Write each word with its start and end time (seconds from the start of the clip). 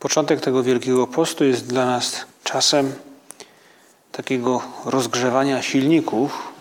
Początek 0.00 0.40
tego 0.40 0.62
Wielkiego 0.62 1.06
Postu 1.06 1.44
jest 1.44 1.66
dla 1.66 1.86
nas 1.86 2.26
czasem 2.44 2.94
takiego 4.12 4.62
rozgrzewania 4.84 5.62
silników. 5.62 6.52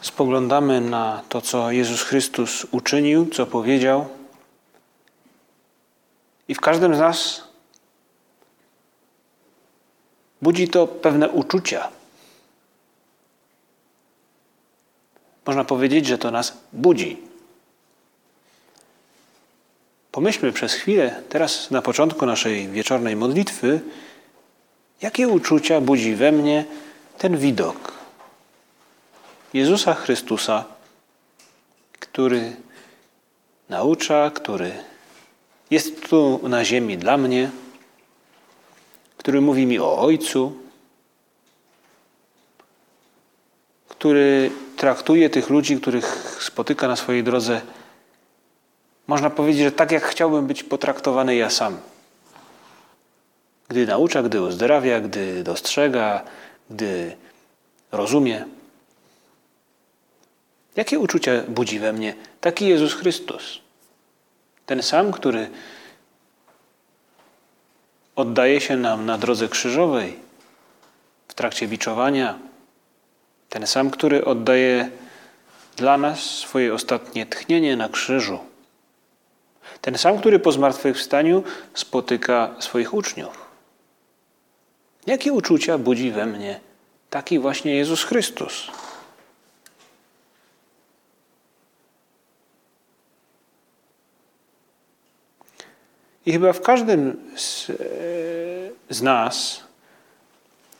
Spoglądamy 0.00 0.80
na 0.80 1.22
to, 1.28 1.40
co 1.40 1.70
Jezus 1.70 2.02
Chrystus 2.02 2.66
uczynił, 2.70 3.26
co 3.26 3.46
powiedział. 3.46 4.08
I 6.48 6.54
w 6.54 6.60
każdym 6.60 6.94
z 6.94 6.98
nas 6.98 7.42
budzi 10.42 10.68
to 10.68 10.86
pewne 10.86 11.28
uczucia. 11.28 11.88
Można 15.46 15.64
powiedzieć, 15.64 16.06
że 16.06 16.18
to 16.18 16.30
nas 16.30 16.56
budzi. 16.72 17.31
Pomyślmy 20.22 20.52
przez 20.52 20.72
chwilę, 20.72 21.22
teraz 21.28 21.70
na 21.70 21.82
początku 21.82 22.26
naszej 22.26 22.68
wieczornej 22.68 23.16
modlitwy, 23.16 23.80
jakie 25.00 25.28
uczucia 25.28 25.80
budzi 25.80 26.14
we 26.14 26.32
mnie 26.32 26.64
ten 27.18 27.38
widok 27.38 27.92
Jezusa 29.54 29.94
Chrystusa, 29.94 30.64
który 32.00 32.56
naucza, 33.68 34.30
który 34.30 34.72
jest 35.70 36.08
tu 36.08 36.40
na 36.48 36.64
ziemi 36.64 36.98
dla 36.98 37.16
mnie, 37.16 37.50
który 39.16 39.40
mówi 39.40 39.66
mi 39.66 39.78
o 39.78 39.98
Ojcu, 39.98 40.56
który 43.88 44.50
traktuje 44.76 45.30
tych 45.30 45.50
ludzi, 45.50 45.80
których 45.80 46.38
spotyka 46.40 46.88
na 46.88 46.96
swojej 46.96 47.24
drodze, 47.24 47.60
można 49.06 49.30
powiedzieć, 49.30 49.62
że 49.62 49.72
tak 49.72 49.92
jak 49.92 50.04
chciałbym 50.04 50.46
być 50.46 50.62
potraktowany 50.62 51.36
ja 51.36 51.50
sam. 51.50 51.80
Gdy 53.68 53.86
naucza, 53.86 54.22
gdy 54.22 54.42
uzdrawia, 54.42 55.00
gdy 55.00 55.42
dostrzega, 55.42 56.24
gdy 56.70 57.16
rozumie. 57.92 58.44
Jakie 60.76 60.98
uczucia 60.98 61.32
budzi 61.48 61.78
we 61.78 61.92
mnie 61.92 62.14
taki 62.40 62.68
Jezus 62.68 62.94
Chrystus? 62.94 63.58
Ten 64.66 64.82
sam, 64.82 65.12
który 65.12 65.50
oddaje 68.16 68.60
się 68.60 68.76
nam 68.76 69.06
na 69.06 69.18
drodze 69.18 69.48
krzyżowej, 69.48 70.16
w 71.28 71.34
trakcie 71.34 71.68
biczowania, 71.68 72.38
ten 73.48 73.66
sam, 73.66 73.90
który 73.90 74.24
oddaje 74.24 74.90
dla 75.76 75.98
nas 75.98 76.20
swoje 76.20 76.74
ostatnie 76.74 77.26
tchnienie 77.26 77.76
na 77.76 77.88
krzyżu. 77.88 78.51
Ten 79.82 79.98
sam, 79.98 80.18
który 80.18 80.38
po 80.38 80.52
zmartwychwstaniu 80.52 81.42
spotyka 81.74 82.54
swoich 82.58 82.94
uczniów. 82.94 83.46
Jakie 85.06 85.32
uczucia 85.32 85.78
budzi 85.78 86.10
we 86.10 86.26
mnie 86.26 86.60
taki 87.10 87.38
właśnie 87.38 87.74
Jezus 87.74 88.04
Chrystus? 88.04 88.70
I 96.26 96.32
chyba 96.32 96.52
w 96.52 96.60
każdym 96.60 97.16
z, 97.36 97.70
e, 97.70 97.74
z 98.90 99.02
nas, 99.02 99.60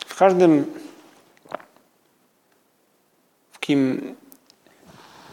w 0.06 0.16
każdym 0.16 0.74
kim 3.60 4.14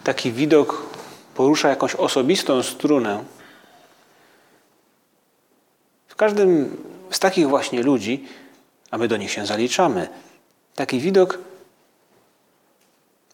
taki 0.04 0.32
widok 0.32 0.90
porusza 1.36 1.70
jakąś 1.70 1.96
osobistą 1.96 2.64
strunę, 2.64 3.24
w 3.38 3.39
każdym 6.20 6.78
z 7.12 7.20
takich 7.20 7.48
właśnie 7.50 7.84
ludzi, 7.84 8.28
a 8.92 8.98
my 8.98 9.08
do 9.08 9.18
nich 9.18 9.32
się 9.32 9.46
zaliczamy, 9.46 10.10
taki 10.76 11.00
widok 11.00 11.38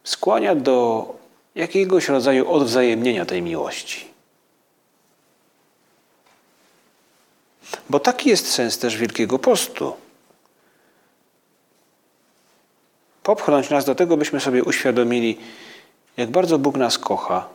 skłania 0.04 0.56
do 0.56 1.08
jakiegoś 1.56 2.08
rodzaju 2.10 2.52
odwzajemnienia 2.52 3.26
tej 3.26 3.42
miłości. 3.42 4.08
Bo 7.90 8.00
taki 8.00 8.30
jest 8.30 8.52
sens 8.52 8.78
też 8.78 8.98
Wielkiego 8.98 9.40
Postu. 9.40 9.94
popchnąć 13.24 13.70
nas 13.70 13.86
do 13.86 13.96
tego, 13.96 14.18
byśmy 14.18 14.40
sobie 14.40 14.64
uświadomili, 14.64 15.38
jak 16.18 16.32
bardzo 16.32 16.60
Bóg 16.60 16.78
nas 16.78 16.98
kocha 16.98 17.50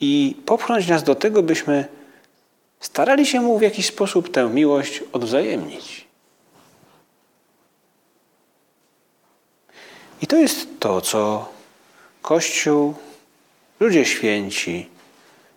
i 0.00 0.36
popchnąć 0.46 0.88
nas 0.88 1.02
do 1.02 1.14
tego, 1.14 1.42
byśmy 1.42 1.88
starali 2.80 3.26
się 3.26 3.40
Mu 3.40 3.58
w 3.58 3.62
jakiś 3.62 3.86
sposób 3.86 4.32
tę 4.32 4.48
miłość 4.48 5.02
odwzajemnić. 5.12 6.06
I 10.22 10.26
to 10.26 10.36
jest 10.36 10.80
to, 10.80 11.00
co 11.00 11.48
Kościół, 12.22 12.94
ludzie 13.80 14.04
święci, 14.04 14.88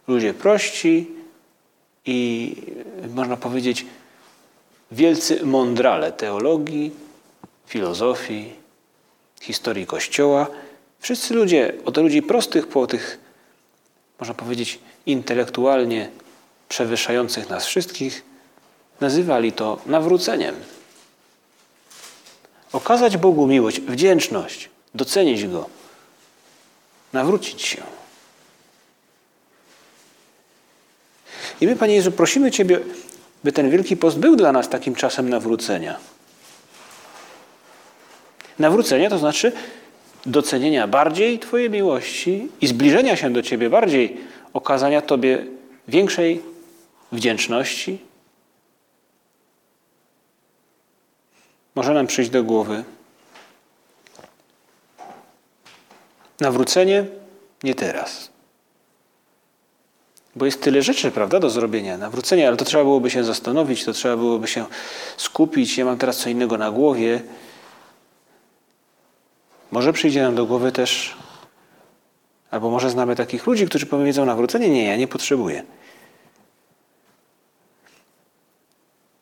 ludzie 0.08 0.34
prości 0.34 1.08
i 2.06 2.56
można 3.16 3.38
powiedzieć 3.38 3.85
wielcy 4.91 5.46
mądrale 5.46 6.12
teologii, 6.12 6.91
filozofii, 7.68 8.53
historii 9.41 9.85
Kościoła. 9.85 10.47
Wszyscy 11.00 11.34
ludzie, 11.34 11.74
od 11.85 11.97
ludzi 11.97 12.22
prostych 12.22 12.68
po 12.68 12.88
tych, 12.88 13.19
można 14.19 14.34
powiedzieć, 14.35 14.79
intelektualnie 15.06 16.09
przewyższających 16.69 17.50
nas 17.50 17.66
wszystkich, 17.66 18.24
nazywali 19.02 19.52
to 19.52 19.81
nawróceniem. 19.85 20.56
Okazać 22.74 23.18
Bogu 23.18 23.47
miłość, 23.47 23.81
wdzięczność, 23.81 24.69
docenić 24.96 25.47
Go, 25.47 25.69
nawrócić 27.13 27.62
się. 27.62 27.84
I 31.62 31.68
my, 31.68 31.75
Panie 31.75 31.96
Jezu, 31.96 32.12
prosimy 32.12 32.52
Ciebie, 32.52 32.79
by 33.44 33.52
ten 33.52 33.69
Wielki 33.69 33.97
Post 33.97 34.19
był 34.19 34.35
dla 34.35 34.52
nas 34.52 34.69
takim 34.69 34.96
czasem 34.96 35.29
nawrócenia. 35.29 35.97
Nawrócenia 38.59 39.09
to 39.09 39.18
znaczy 39.18 39.52
docenienia 40.25 40.88
bardziej 40.88 41.40
Twojej 41.40 41.69
miłości 41.69 42.47
i 42.62 42.68
zbliżenia 42.68 43.16
się 43.16 43.34
do 43.34 43.41
Ciebie 43.41 43.69
bardziej, 43.69 44.18
okazania 44.53 45.02
Tobie 45.02 45.46
większej 45.88 46.41
wdzięczności. 47.12 48.00
Może 51.75 51.94
nam 51.94 52.08
przyjść 52.08 52.31
do 52.31 52.44
głowy. 52.44 52.84
Nawrócenie 56.40 57.06
nie 57.64 57.75
teraz. 57.75 58.30
Bo 60.36 60.46
jest 60.46 60.62
tyle 60.62 60.81
rzeczy, 60.81 61.12
prawda, 61.12 61.40
do 61.40 61.50
zrobienia. 61.50 61.97
Nawrócenie, 61.97 62.47
ale 62.47 62.58
to 62.58 62.66
trzeba 62.66 62.84
byłoby 62.84 63.09
się 63.09 63.23
zastanowić, 63.23 63.85
to 63.85 63.94
trzeba 63.94 64.17
byłoby 64.17 64.47
się 64.47 64.66
skupić. 65.17 65.78
Ja 65.78 65.85
mam 65.85 65.97
teraz 65.97 66.17
co 66.17 66.29
innego 66.29 66.58
na 66.58 66.72
głowie. 66.72 67.22
Może 69.72 69.94
przyjdzie 69.94 70.22
nam 70.22 70.35
do 70.35 70.46
głowy 70.46 70.72
też, 70.72 71.17
albo 72.52 72.70
może 72.70 72.90
znamy 72.90 73.16
takich 73.16 73.47
ludzi, 73.47 73.66
którzy 73.66 73.85
powiedzą 73.85 74.26
nawrócenie, 74.26 74.70
nie, 74.70 74.85
ja 74.85 74.97
nie 74.97 75.08
potrzebuję. 75.08 75.64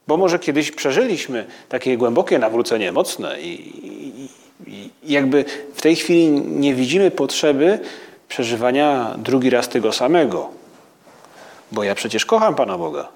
Bo 0.08 0.18
może 0.18 0.40
kiedyś 0.40 0.72
przeżyliśmy 0.72 1.46
takie 1.70 1.98
głębokie 1.98 2.40
nawrócenie, 2.40 2.92
mocne 2.92 3.42
i, 3.42 3.78
i, 3.88 4.30
i 4.68 4.90
jakby 5.04 5.46
w 5.74 5.82
tej 5.82 5.96
chwili 5.96 6.30
nie 6.42 6.76
widzimy 6.76 7.12
potrzeby 7.12 7.80
przeżywania 8.28 9.16
drugi 9.18 9.50
raz 9.50 9.70
tego 9.70 9.92
samego. 9.92 10.50
Bo 11.72 11.84
ja 11.84 11.96
przecież 11.96 12.26
kocham 12.26 12.56
Pana 12.56 12.78
Boga. 12.78 13.10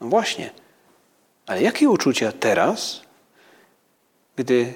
No 0.00 0.06
właśnie. 0.06 0.50
Ale 1.46 1.62
jakie 1.62 1.90
uczucia 1.90 2.32
teraz 2.32 3.00
gdy 4.36 4.74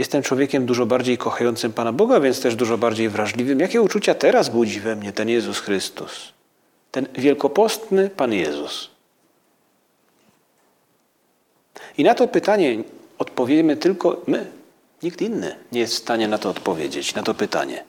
Jestem 0.00 0.22
człowiekiem 0.22 0.66
dużo 0.66 0.86
bardziej 0.86 1.18
kochającym 1.18 1.72
Pana 1.72 1.92
Boga, 1.92 2.20
więc 2.20 2.40
też 2.40 2.56
dużo 2.56 2.78
bardziej 2.78 3.08
wrażliwym. 3.08 3.60
Jakie 3.60 3.82
uczucia 3.82 4.14
teraz 4.14 4.48
budzi 4.48 4.80
we 4.80 4.96
mnie 4.96 5.12
ten 5.12 5.28
Jezus 5.28 5.60
Chrystus? 5.60 6.32
Ten 6.90 7.08
wielkopostny 7.14 8.10
Pan 8.10 8.32
Jezus. 8.32 8.90
I 11.98 12.04
na 12.04 12.14
to 12.14 12.28
pytanie 12.28 12.82
odpowiemy 13.18 13.76
tylko 13.76 14.22
my. 14.26 14.50
Nikt 15.02 15.22
inny 15.22 15.56
nie 15.72 15.80
jest 15.80 15.94
w 15.94 15.98
stanie 15.98 16.28
na 16.28 16.38
to 16.38 16.50
odpowiedzieć, 16.50 17.14
na 17.14 17.22
to 17.22 17.34
pytanie. 17.34 17.84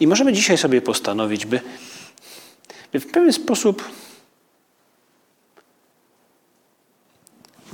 I 0.00 0.06
możemy 0.06 0.32
dzisiaj 0.32 0.58
sobie 0.58 0.82
postanowić, 0.82 1.46
by, 1.46 1.60
by 2.92 3.00
w 3.00 3.10
pewien 3.10 3.32
sposób 3.32 3.84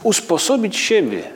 usposobić 0.03 0.77
siebie, 0.77 1.36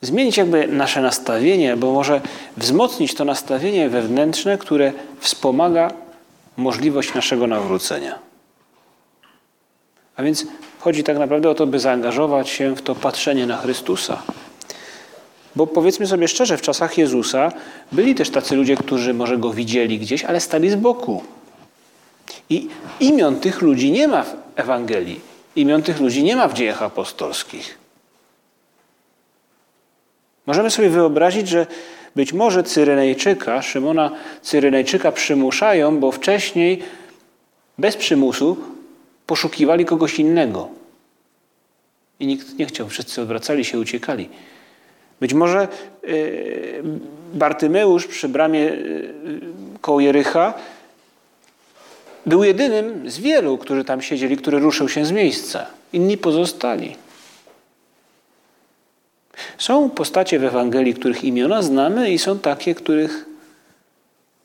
zmienić 0.00 0.36
jakby 0.36 0.68
nasze 0.68 1.02
nastawienie, 1.02 1.76
bo 1.76 1.92
może 1.92 2.20
wzmocnić 2.56 3.14
to 3.14 3.24
nastawienie 3.24 3.88
wewnętrzne, 3.88 4.58
które 4.58 4.92
wspomaga 5.20 5.90
możliwość 6.56 7.14
naszego 7.14 7.46
nawrócenia. 7.46 8.18
A 10.16 10.22
więc 10.22 10.46
chodzi 10.80 11.04
tak 11.04 11.18
naprawdę 11.18 11.50
o 11.50 11.54
to, 11.54 11.66
by 11.66 11.80
zaangażować 11.80 12.48
się 12.48 12.76
w 12.76 12.82
to 12.82 12.94
patrzenie 12.94 13.46
na 13.46 13.56
Chrystusa. 13.56 14.22
Bo 15.56 15.66
powiedzmy 15.66 16.06
sobie 16.06 16.28
szczerze, 16.28 16.56
w 16.56 16.62
czasach 16.62 16.98
Jezusa 16.98 17.52
byli 17.92 18.14
też 18.14 18.30
tacy 18.30 18.56
ludzie, 18.56 18.76
którzy 18.76 19.14
może 19.14 19.38
go 19.38 19.52
widzieli 19.52 19.98
gdzieś, 19.98 20.24
ale 20.24 20.40
stali 20.40 20.70
z 20.70 20.76
boku. 20.76 21.22
I 22.50 22.68
imion 23.00 23.36
tych 23.36 23.62
ludzi 23.62 23.90
nie 23.90 24.08
ma 24.08 24.22
w 24.22 24.36
Ewangelii. 24.56 25.20
Imion 25.56 25.82
tych 25.82 26.00
ludzi 26.00 26.24
nie 26.24 26.36
ma 26.36 26.48
w 26.48 26.54
dziejach 26.54 26.82
apostolskich. 26.82 27.78
Możemy 30.48 30.70
sobie 30.70 30.88
wyobrazić, 30.90 31.48
że 31.48 31.66
być 32.16 32.32
może 32.32 32.62
Cyrenejczyka, 32.62 33.62
Szymona 33.62 34.10
Cyrenejczyka 34.42 35.12
przymuszają, 35.12 36.00
bo 36.00 36.12
wcześniej 36.12 36.82
bez 37.78 37.96
przymusu 37.96 38.56
poszukiwali 39.26 39.84
kogoś 39.84 40.18
innego. 40.18 40.68
I 42.20 42.26
nikt 42.26 42.58
nie 42.58 42.66
chciał, 42.66 42.88
wszyscy 42.88 43.22
odwracali 43.22 43.64
się, 43.64 43.78
uciekali. 43.78 44.28
Być 45.20 45.34
może 45.34 45.68
y, 46.04 46.82
Bartymeusz 47.34 48.06
przy 48.06 48.28
bramie 48.28 48.72
y, 48.72 49.14
koło 49.80 50.00
Jericha 50.00 50.54
był 52.26 52.44
jedynym 52.44 53.10
z 53.10 53.18
wielu, 53.18 53.58
którzy 53.58 53.84
tam 53.84 54.02
siedzieli, 54.02 54.36
który 54.36 54.58
ruszył 54.58 54.88
się 54.88 55.04
z 55.04 55.12
miejsca. 55.12 55.66
Inni 55.92 56.18
pozostali. 56.18 56.96
Są 59.58 59.90
postacie 59.90 60.38
w 60.38 60.44
Ewangelii, 60.44 60.94
których 60.94 61.24
imiona 61.24 61.62
znamy 61.62 62.10
i 62.10 62.18
są 62.18 62.38
takie, 62.38 62.74
których, 62.74 63.26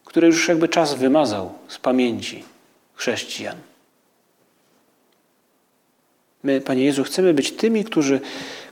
które 0.06 0.27
już 0.27 0.48
jakby 0.48 0.69
czas 0.69 0.94
wymazał 0.94 1.51
z 1.68 1.77
pamięci 1.77 2.44
chrześcijan. 2.95 3.56
My, 6.44 6.62
Panie 6.62 6.83
Jezu, 6.83 7.04
chcemy 7.04 7.33
być 7.33 7.51
tymi, 7.51 7.83
którzy, 7.83 8.21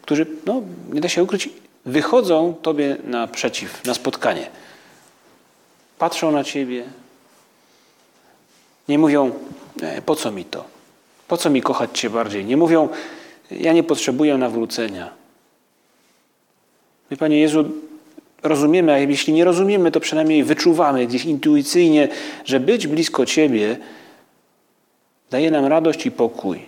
którzy 0.01 0.27
no, 0.45 0.61
nie 0.93 1.01
da 1.01 1.09
się 1.09 1.23
ukryć, 1.23 1.49
wychodzą 1.85 2.55
Tobie 2.61 2.97
naprzeciw, 3.03 3.85
na 3.85 3.93
spotkanie. 3.93 4.49
Patrzą 5.99 6.31
na 6.31 6.43
Ciebie. 6.43 6.83
Nie 8.87 8.99
mówią, 8.99 9.31
e, 9.81 10.01
po 10.01 10.15
co 10.15 10.31
mi 10.31 10.45
to? 10.45 10.65
Po 11.27 11.37
co 11.37 11.49
mi 11.49 11.61
kochać 11.61 11.99
Cię 11.99 12.09
bardziej? 12.09 12.45
Nie 12.45 12.57
mówią, 12.57 12.89
ja 13.51 13.73
nie 13.73 13.83
potrzebuję 13.83 14.37
nawrócenia. 14.37 15.20
My, 17.11 17.17
Panie 17.17 17.39
Jezu, 17.39 17.65
rozumiemy, 18.43 18.93
a 18.93 18.97
jeśli 18.97 19.33
nie 19.33 19.45
rozumiemy, 19.45 19.91
to 19.91 19.99
przynajmniej 19.99 20.43
wyczuwamy 20.43 21.07
gdzieś 21.07 21.25
intuicyjnie, 21.25 22.07
że 22.45 22.59
być 22.59 22.87
blisko 22.87 23.25
Ciebie 23.25 23.77
daje 25.29 25.51
nam 25.51 25.65
radość 25.65 26.05
i 26.05 26.11
pokój. 26.11 26.65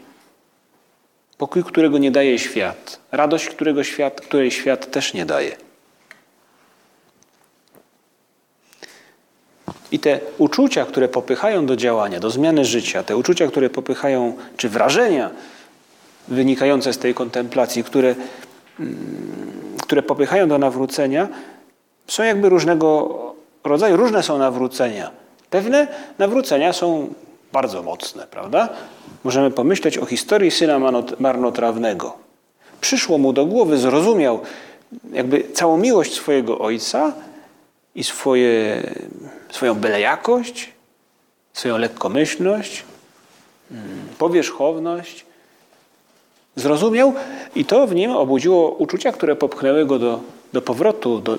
Pokój, 1.38 1.63
którego 1.63 1.98
nie 1.98 2.12
daje 2.12 2.40
świat. 2.40 3.00
Radość, 3.12 3.50
którego 3.50 3.84
świat, 3.84 4.22
której 4.22 4.51
świat 4.51 4.92
też 4.92 5.13
nie 5.13 5.25
daje. 5.25 5.56
I 9.92 10.00
te 10.00 10.19
uczucia, 10.38 10.86
które 10.86 11.07
popychają 11.07 11.66
do 11.66 11.75
działania, 11.75 12.19
do 12.19 12.30
zmiany 12.30 12.66
życia, 12.66 13.04
te 13.04 13.18
uczucia, 13.18 13.48
które 13.48 13.69
popychają, 13.69 14.38
czy 14.57 14.69
wrażenia 14.69 15.30
wynikające 16.28 16.94
z 16.94 16.98
tej 16.98 17.13
kontemplacji, 17.13 17.84
które, 17.84 18.16
mm, 18.80 19.62
które 19.84 20.02
popychają 20.02 20.48
do 20.48 20.58
nawrócenia, 20.58 21.28
są 22.08 22.24
jakby 22.24 22.50
różnego 22.50 23.20
rodzaju. 23.64 23.98
Różne 23.98 24.24
są 24.24 24.38
nawrócenia. 24.38 25.12
Pewne 25.50 25.88
nawrócenia 26.20 26.74
są 26.74 27.14
bardzo 27.54 27.84
mocne, 27.84 28.28
prawda? 28.28 28.70
Możemy 29.24 29.52
pomyśleć 29.52 29.98
o 29.98 30.06
historii 30.06 30.52
syna 30.52 30.80
marnotrawnego. 31.20 32.18
Przyszło 32.82 33.18
mu 33.18 33.34
do 33.34 33.46
głowy, 33.46 33.78
zrozumiał 33.78 34.40
jakby 35.12 35.44
całą 35.54 35.78
miłość 35.78 36.14
swojego 36.14 36.60
ojca 36.60 37.14
i 37.96 38.04
swoje, 38.04 38.84
swoją 39.52 39.76
belejakość, 39.76 40.74
swoją 41.54 41.78
lekkomyślność, 41.78 42.84
mm, 43.72 43.84
powierzchowność. 44.18 45.26
Zrozumiał 46.56 47.14
i 47.56 47.66
to 47.66 47.88
w 47.88 47.96
nim 47.96 48.12
obudziło 48.12 48.72
uczucia, 48.72 49.12
które 49.12 49.36
popchnęły 49.36 49.86
go 49.86 50.00
do, 50.00 50.20
do 50.54 50.62
powrotu, 50.62 51.20
do, 51.20 51.38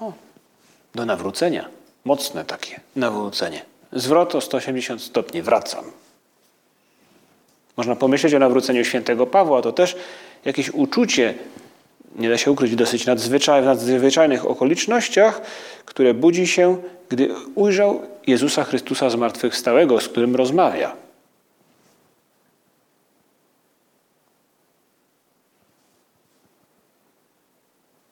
no, 0.00 0.12
do 0.94 1.06
nawrócenia. 1.06 1.68
Mocne 2.04 2.44
takie 2.44 2.80
nawrócenie. 2.96 3.62
Zwrot 3.92 4.34
o 4.34 4.40
180 4.40 5.02
stopni, 5.02 5.42
wracam. 5.42 5.84
Można 7.76 7.96
pomyśleć 7.96 8.34
o 8.34 8.38
nawróceniu 8.38 8.84
świętego 8.84 9.26
Pawła, 9.26 9.62
to 9.62 9.72
też 9.72 9.96
jakieś 10.44 10.70
uczucie, 10.70 11.34
nie 12.16 12.28
da 12.28 12.38
się 12.38 12.50
ukryć, 12.50 12.76
dosyć 12.76 13.06
nadzwyczaj, 13.06 13.62
w 13.62 13.64
nadzwyczajnych 13.64 14.46
okolicznościach, 14.46 15.40
które 15.84 16.14
budzi 16.14 16.46
się, 16.46 16.76
gdy 17.08 17.34
ujrzał 17.54 18.02
Jezusa 18.26 18.64
Chrystusa 18.64 19.10
zmartwychwstałego, 19.10 20.00
z 20.00 20.08
którym 20.08 20.36
rozmawia. 20.36 21.05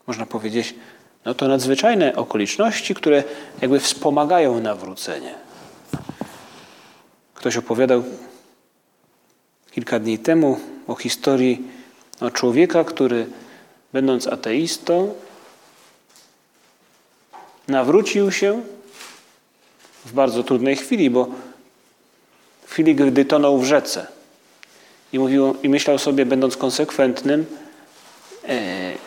Można 0.07 0.27
powiedzieć, 0.27 0.75
no 1.25 1.35
to 1.35 1.49
nadzwyczajne 1.49 2.17
okoliczności, 2.17 2.95
które 2.95 3.25
jakby 3.61 3.81
wspomagają 3.81 4.61
nawrócenie. 4.61 5.35
Ktoś 7.35 7.57
opowiadał 7.57 8.03
kilka 9.71 9.99
dni 9.99 10.19
temu 10.19 10.61
o 10.87 10.95
historii 10.95 11.63
o 12.21 12.31
człowieka, 12.31 12.85
który 12.85 13.27
będąc 13.93 14.27
ateistą, 14.27 15.15
nawrócił 17.69 18.33
się 18.33 18.63
w 20.05 20.13
bardzo 20.13 20.43
trudnej 20.43 20.77
chwili, 20.77 21.11
bo 21.11 21.29
w 22.67 22.73
chwili, 22.73 22.95
gdy 22.95 23.25
tonął 23.25 23.59
w 23.59 23.65
rzece 23.65 24.07
i, 25.13 25.19
mówił, 25.19 25.57
i 25.63 25.69
myślał 25.69 25.99
sobie, 25.99 26.27
będąc 26.27 26.57
konsekwentnym, 26.57 27.47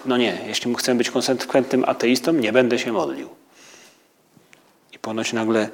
no 0.05 0.17
nie, 0.17 0.41
jeśli 0.47 0.75
chcę 0.75 0.95
być 0.95 1.11
konsekwentnym 1.11 1.85
ateistą, 1.87 2.33
nie 2.33 2.53
będę 2.53 2.79
się 2.79 2.91
modlił. 2.91 3.29
I 4.93 4.99
ponoć 4.99 5.33
nagle 5.33 5.69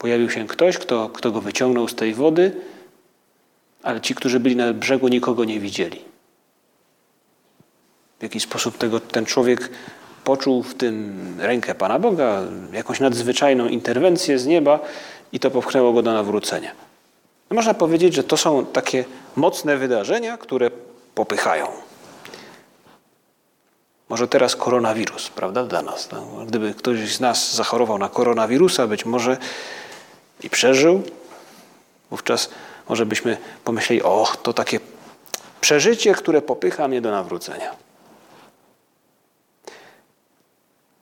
Pojawił 0.00 0.30
się 0.30 0.46
ktoś, 0.46 0.78
kto, 0.78 1.08
kto 1.08 1.30
go 1.30 1.40
wyciągnął 1.40 1.88
z 1.88 1.94
tej 1.94 2.14
wody, 2.14 2.52
ale 3.82 4.00
ci, 4.00 4.14
którzy 4.14 4.40
byli 4.40 4.56
na 4.56 4.72
brzegu, 4.72 5.08
nikogo 5.08 5.44
nie 5.44 5.60
widzieli. 5.60 6.04
W 8.18 8.22
jaki 8.22 8.40
sposób 8.40 8.78
tego, 8.78 9.00
ten 9.00 9.26
człowiek 9.26 9.70
poczuł 10.24 10.62
w 10.62 10.74
tym 10.74 11.20
rękę 11.38 11.74
Pana 11.74 11.98
Boga, 11.98 12.42
jakąś 12.72 13.00
nadzwyczajną 13.00 13.68
interwencję 13.68 14.38
z 14.38 14.46
nieba 14.46 14.80
i 15.32 15.40
to 15.40 15.50
popchnęło 15.50 15.92
go 15.92 16.02
do 16.02 16.12
nawrócenia. 16.12 16.72
Można 17.50 17.74
powiedzieć, 17.74 18.14
że 18.14 18.24
to 18.24 18.36
są 18.36 18.66
takie 18.66 19.04
mocne 19.36 19.76
wydarzenia, 19.76 20.38
które 20.38 20.70
popychają. 21.14 21.66
Może 24.10 24.28
teraz 24.28 24.56
koronawirus, 24.56 25.28
prawda, 25.28 25.64
dla 25.64 25.82
nas. 25.82 26.08
No, 26.12 26.26
gdyby 26.46 26.74
ktoś 26.74 27.14
z 27.14 27.20
nas 27.20 27.54
zachorował 27.54 27.98
na 27.98 28.08
koronawirusa, 28.08 28.86
być 28.86 29.04
może 29.04 29.36
i 30.42 30.50
przeżył, 30.50 31.02
wówczas 32.10 32.50
może 32.88 33.06
byśmy 33.06 33.36
pomyśleli, 33.64 34.02
o, 34.02 34.32
to 34.42 34.52
takie 34.52 34.80
przeżycie, 35.60 36.14
które 36.14 36.42
popycha 36.42 36.88
mnie 36.88 37.00
do 37.00 37.10
nawrócenia. 37.10 37.74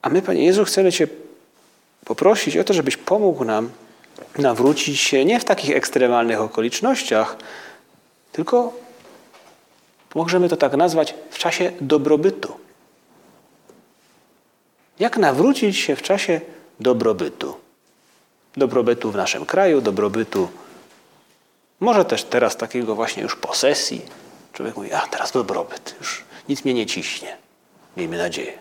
A 0.01 0.09
my, 0.09 0.21
Panie 0.21 0.45
Jezu, 0.45 0.65
chcemy 0.65 0.91
Cię 0.91 1.07
poprosić 2.05 2.57
o 2.57 2.63
to, 2.63 2.73
żebyś 2.73 2.97
pomógł 2.97 3.45
nam 3.45 3.69
nawrócić 4.37 4.99
się 4.99 5.25
nie 5.25 5.39
w 5.39 5.45
takich 5.45 5.75
ekstremalnych 5.75 6.41
okolicznościach, 6.41 7.37
tylko 8.31 8.73
możemy 10.15 10.49
to 10.49 10.57
tak 10.57 10.73
nazwać, 10.73 11.15
w 11.29 11.37
czasie 11.37 11.71
dobrobytu. 11.81 12.68
Jak 14.99 15.17
nawrócić 15.17 15.77
się 15.77 15.95
w 15.95 16.01
czasie 16.01 16.41
dobrobytu? 16.79 17.55
Dobrobytu 18.57 19.11
w 19.11 19.15
naszym 19.15 19.45
kraju, 19.45 19.81
dobrobytu, 19.81 20.47
może 21.79 22.05
też 22.05 22.23
teraz 22.23 22.57
takiego 22.57 22.95
właśnie 22.95 23.23
już 23.23 23.35
posesji. 23.35 24.01
Człowiek 24.53 24.75
mówi, 24.75 24.93
a 24.93 24.99
teraz 25.07 25.31
dobrobyt, 25.31 25.95
już 25.99 26.23
nic 26.49 26.65
mnie 26.65 26.73
nie 26.73 26.85
ciśnie. 26.85 27.37
Miejmy 27.97 28.17
nadzieję. 28.17 28.53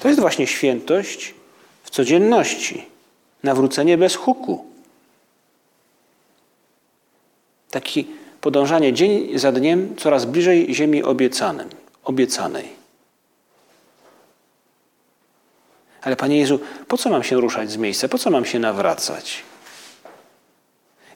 To 0.00 0.08
jest 0.08 0.20
właśnie 0.20 0.46
świętość 0.46 1.34
w 1.82 1.90
codzienności. 1.90 2.86
Nawrócenie 3.42 3.98
bez 3.98 4.14
huku. 4.14 4.64
Taki 7.70 8.06
podążanie 8.40 8.92
dzień 8.92 9.38
za 9.38 9.52
dniem 9.52 9.96
coraz 9.96 10.24
bliżej 10.24 10.74
ziemi 10.74 11.02
obiecanej. 12.04 12.81
Ale 16.02 16.16
Panie 16.16 16.38
Jezu, 16.38 16.60
po 16.88 16.98
co 16.98 17.10
mam 17.10 17.22
się 17.22 17.40
ruszać 17.40 17.70
z 17.70 17.76
miejsca? 17.76 18.08
Po 18.08 18.18
co 18.18 18.30
mam 18.30 18.44
się 18.44 18.58
nawracać? 18.58 19.42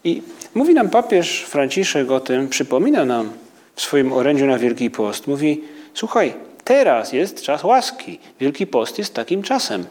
I 0.05 0.23
mówi 0.55 0.75
nam 0.75 0.91
papież 0.91 1.45
Franciszek 1.49 2.11
o 2.11 2.21
tym, 2.21 2.49
przypomina 2.49 3.05
nam 3.05 3.33
w 3.75 3.81
swoim 3.81 4.13
orędziu 4.13 4.47
na 4.47 4.59
Wielki 4.59 4.91
Post. 4.91 5.27
Mówi, 5.27 5.65
słuchaj, 5.95 6.35
teraz 6.65 7.13
jest 7.13 7.43
czas 7.43 7.65
łaski. 7.65 8.19
Wielki 8.41 8.67
Post 8.67 8.99
jest 8.99 9.15
takim 9.15 9.43
czasem, 9.43 9.87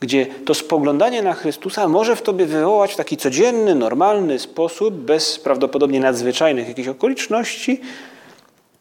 gdzie 0.00 0.26
to 0.26 0.54
spoglądanie 0.54 1.22
na 1.22 1.34
Chrystusa 1.34 1.88
może 1.88 2.16
w 2.16 2.22
tobie 2.22 2.46
wywołać 2.46 2.92
w 2.92 2.96
taki 2.96 3.16
codzienny, 3.16 3.74
normalny 3.74 4.38
sposób, 4.38 4.94
bez 4.94 5.38
prawdopodobnie 5.38 6.00
nadzwyczajnych 6.00 6.68
jakichś 6.68 6.88
okoliczności, 6.88 7.80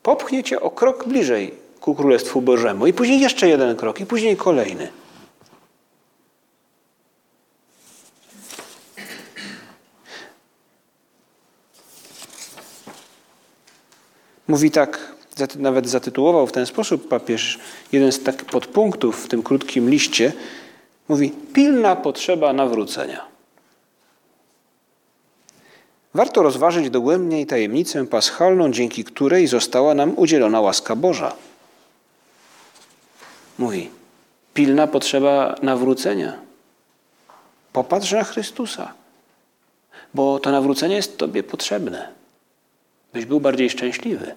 popchnie 0.04 0.44
cię 0.44 0.62
o 0.62 0.70
krok 0.70 1.08
bliżej 1.08 1.54
ku 1.80 1.96
Królestwu 1.96 2.42
Bożemu. 2.42 2.88
I 2.88 2.94
później 2.94 3.20
jeszcze 3.20 3.48
jeden 3.48 3.76
krok, 3.76 4.00
i 4.00 4.06
później 4.06 4.38
kolejny. 4.38 4.88
Mówi 14.48 14.72
tak, 14.72 15.16
nawet 15.56 15.90
zatytułował 15.90 16.48
w 16.48 16.52
ten 16.52 16.66
sposób 16.66 17.08
papież 17.08 17.60
jeden 17.92 18.12
z 18.12 18.24
takich 18.24 18.46
podpunktów 18.46 19.26
w 19.26 19.28
tym 19.28 19.44
krótkim 19.44 19.90
liście. 19.90 20.34
Mówi: 21.10 21.32
pilna 21.54 21.96
potrzeba 21.96 22.54
nawrócenia. 22.54 23.26
Warto 26.14 26.44
rozważyć 26.44 26.90
dogłębniej 26.90 27.46
tajemnicę 27.46 28.08
paschalną, 28.08 28.72
dzięki 28.72 29.04
której 29.04 29.48
została 29.48 29.94
nam 29.94 30.14
udzielona 30.18 30.62
łaska 30.62 30.96
Boża. 30.96 31.34
Mówi: 33.58 33.90
pilna 34.54 34.88
potrzeba 34.88 35.56
nawrócenia. 35.62 36.40
Popatrz 37.74 38.12
na 38.12 38.24
Chrystusa, 38.24 38.94
bo 40.14 40.40
to 40.40 40.52
nawrócenie 40.52 40.96
jest 40.96 41.18
Tobie 41.18 41.44
potrzebne 41.44 42.25
byś 43.16 43.26
był 43.26 43.40
bardziej 43.40 43.70
szczęśliwy. 43.70 44.36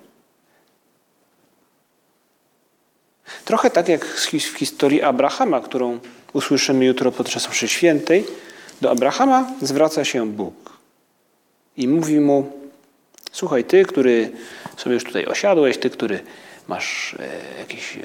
Trochę 3.45 3.71
tak 3.71 3.89
jak 3.89 4.05
w 4.05 4.59
historii 4.59 5.03
Abrahama, 5.03 5.61
którą 5.61 5.99
usłyszymy 6.33 6.85
jutro 6.85 7.13
podczas 7.13 7.49
mszy 7.49 7.69
świętej. 7.69 8.27
Do 8.81 8.91
Abrahama 8.91 9.51
zwraca 9.63 10.05
się 10.05 10.27
Bóg 10.27 10.79
i 11.77 11.89
mówi 11.89 12.21
mu: 12.21 12.53
Słuchaj, 13.33 13.65
ty, 13.65 13.85
który 13.85 14.33
sobie 14.77 14.95
już 14.95 15.05
tutaj 15.05 15.27
osiadłeś, 15.27 15.79
ty, 15.79 15.91
który 15.91 16.21
masz 16.69 17.15
e, 17.19 17.59
jakieś 17.59 17.97
e, 17.97 18.01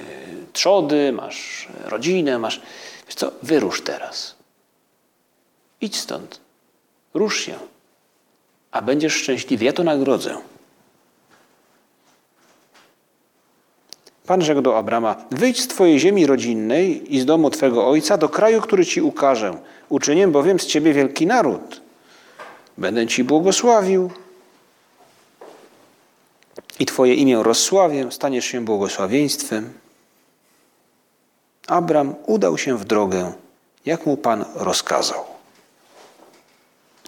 trzody, 0.53 1.11
masz 1.11 1.67
rodzinę, 1.85 2.39
masz. 2.39 2.61
Wiesz 3.07 3.15
co, 3.15 3.31
wyrusz 3.43 3.81
teraz. 3.81 4.35
Idź 5.81 5.99
stąd. 5.99 6.39
Rusz 7.13 7.39
się. 7.39 7.55
A 8.71 8.81
będziesz 8.81 9.13
szczęśliwy. 9.13 9.65
Ja 9.65 9.73
to 9.73 9.83
nagrodzę. 9.83 10.52
Pan 14.27 14.41
rzekł 14.41 14.61
do 14.61 14.77
Abrama: 14.77 15.15
Wyjdź 15.31 15.61
z 15.61 15.67
twojej 15.67 15.99
ziemi 15.99 16.25
rodzinnej 16.25 17.15
i 17.15 17.19
z 17.19 17.25
domu 17.25 17.49
twego 17.49 17.87
ojca 17.87 18.17
do 18.17 18.29
kraju, 18.29 18.61
który 18.61 18.85
ci 18.85 19.01
ukażę. 19.01 19.57
Uczynię 19.89 20.27
bowiem 20.27 20.59
z 20.59 20.65
ciebie 20.65 20.93
wielki 20.93 21.27
naród. 21.27 21.81
Będę 22.77 23.07
ci 23.07 23.23
błogosławił 23.23 24.11
i 26.79 26.85
twoje 26.85 27.13
imię 27.13 27.43
rozsławię, 27.43 28.11
staniesz 28.11 28.45
się 28.45 28.65
błogosławieństwem. 28.65 29.73
Abram 31.67 32.15
udał 32.25 32.57
się 32.57 32.77
w 32.77 32.85
drogę, 32.85 33.33
jak 33.85 34.05
mu 34.05 34.17
Pan 34.17 34.45
rozkazał. 34.55 35.25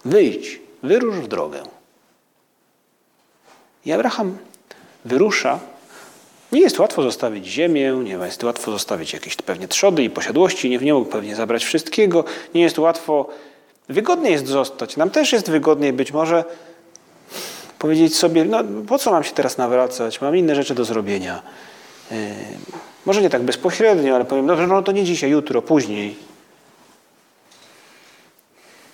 Wyjdź, 0.04 0.60
wyrusz 0.82 1.16
w 1.16 1.28
drogę. 1.28 1.62
I 3.84 3.92
Abraham 3.92 4.38
wyrusza 5.04 5.60
nie 6.52 6.60
jest 6.60 6.78
łatwo 6.78 7.02
zostawić 7.02 7.46
ziemię, 7.46 7.92
nie 8.04 8.12
jest 8.12 8.44
łatwo 8.44 8.72
zostawić 8.72 9.12
jakieś 9.12 9.36
pewnie 9.36 9.68
trzody 9.68 10.02
i 10.02 10.10
posiadłości, 10.10 10.70
nie, 10.70 10.78
nie 10.78 10.94
mógł 10.94 11.10
pewnie 11.10 11.36
zabrać 11.36 11.64
wszystkiego, 11.64 12.24
nie 12.54 12.62
jest 12.62 12.78
łatwo, 12.78 13.28
wygodnie 13.88 14.30
jest 14.30 14.46
zostać. 14.46 14.96
Nam 14.96 15.10
też 15.10 15.32
jest 15.32 15.50
wygodniej 15.50 15.92
być 15.92 16.12
może 16.12 16.44
powiedzieć 17.78 18.16
sobie, 18.16 18.44
no 18.44 18.64
po 18.88 18.98
co 18.98 19.10
mam 19.10 19.24
się 19.24 19.32
teraz 19.32 19.58
nawracać, 19.58 20.20
mam 20.20 20.36
inne 20.36 20.54
rzeczy 20.54 20.74
do 20.74 20.84
zrobienia. 20.84 21.42
Yy, 22.10 22.16
może 23.06 23.22
nie 23.22 23.30
tak 23.30 23.42
bezpośrednio, 23.42 24.14
ale 24.14 24.24
powiem, 24.24 24.46
dobrze, 24.46 24.66
no 24.66 24.82
to 24.82 24.92
nie 24.92 25.04
dzisiaj, 25.04 25.30
jutro, 25.30 25.62
później. 25.62 26.16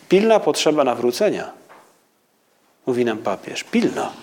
Pilna 0.09 0.41
potrzeba 0.41 0.85
nawrócenia, 0.85 1.51
mówi 2.87 3.05
nam 3.05 3.19
papież, 3.19 3.65
pilna. 3.65 4.22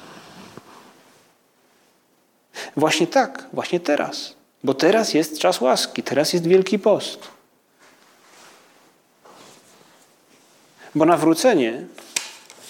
Właśnie 2.79 3.07
tak, 3.07 3.45
właśnie 3.53 3.79
teraz. 3.79 4.33
Bo 4.63 4.73
teraz 4.73 5.13
jest 5.13 5.39
czas 5.39 5.61
łaski, 5.61 6.03
teraz 6.03 6.33
jest 6.33 6.47
Wielki 6.47 6.79
Post. 6.79 7.19
Bo 10.95 11.05
nawrócenie 11.05 11.85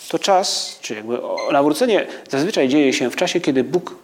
to 0.10 0.20
czas, 0.20 0.78
czy 0.82 0.96
jakby 0.96 1.20
nawrócenie 1.52 2.08
zazwyczaj 2.30 2.70
dzieje 2.70 2.94
się 2.94 3.10
w 3.10 3.16
czasie, 3.16 3.42
kiedy 3.42 3.64
Bóg 3.64 3.96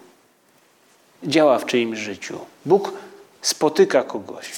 działa 1.24 1.60
w 1.60 1.66
czyimś 1.66 2.00
życiu. 2.00 2.40
Bóg 2.66 2.94
spotyka 3.42 4.04
kogoś. 4.04 4.52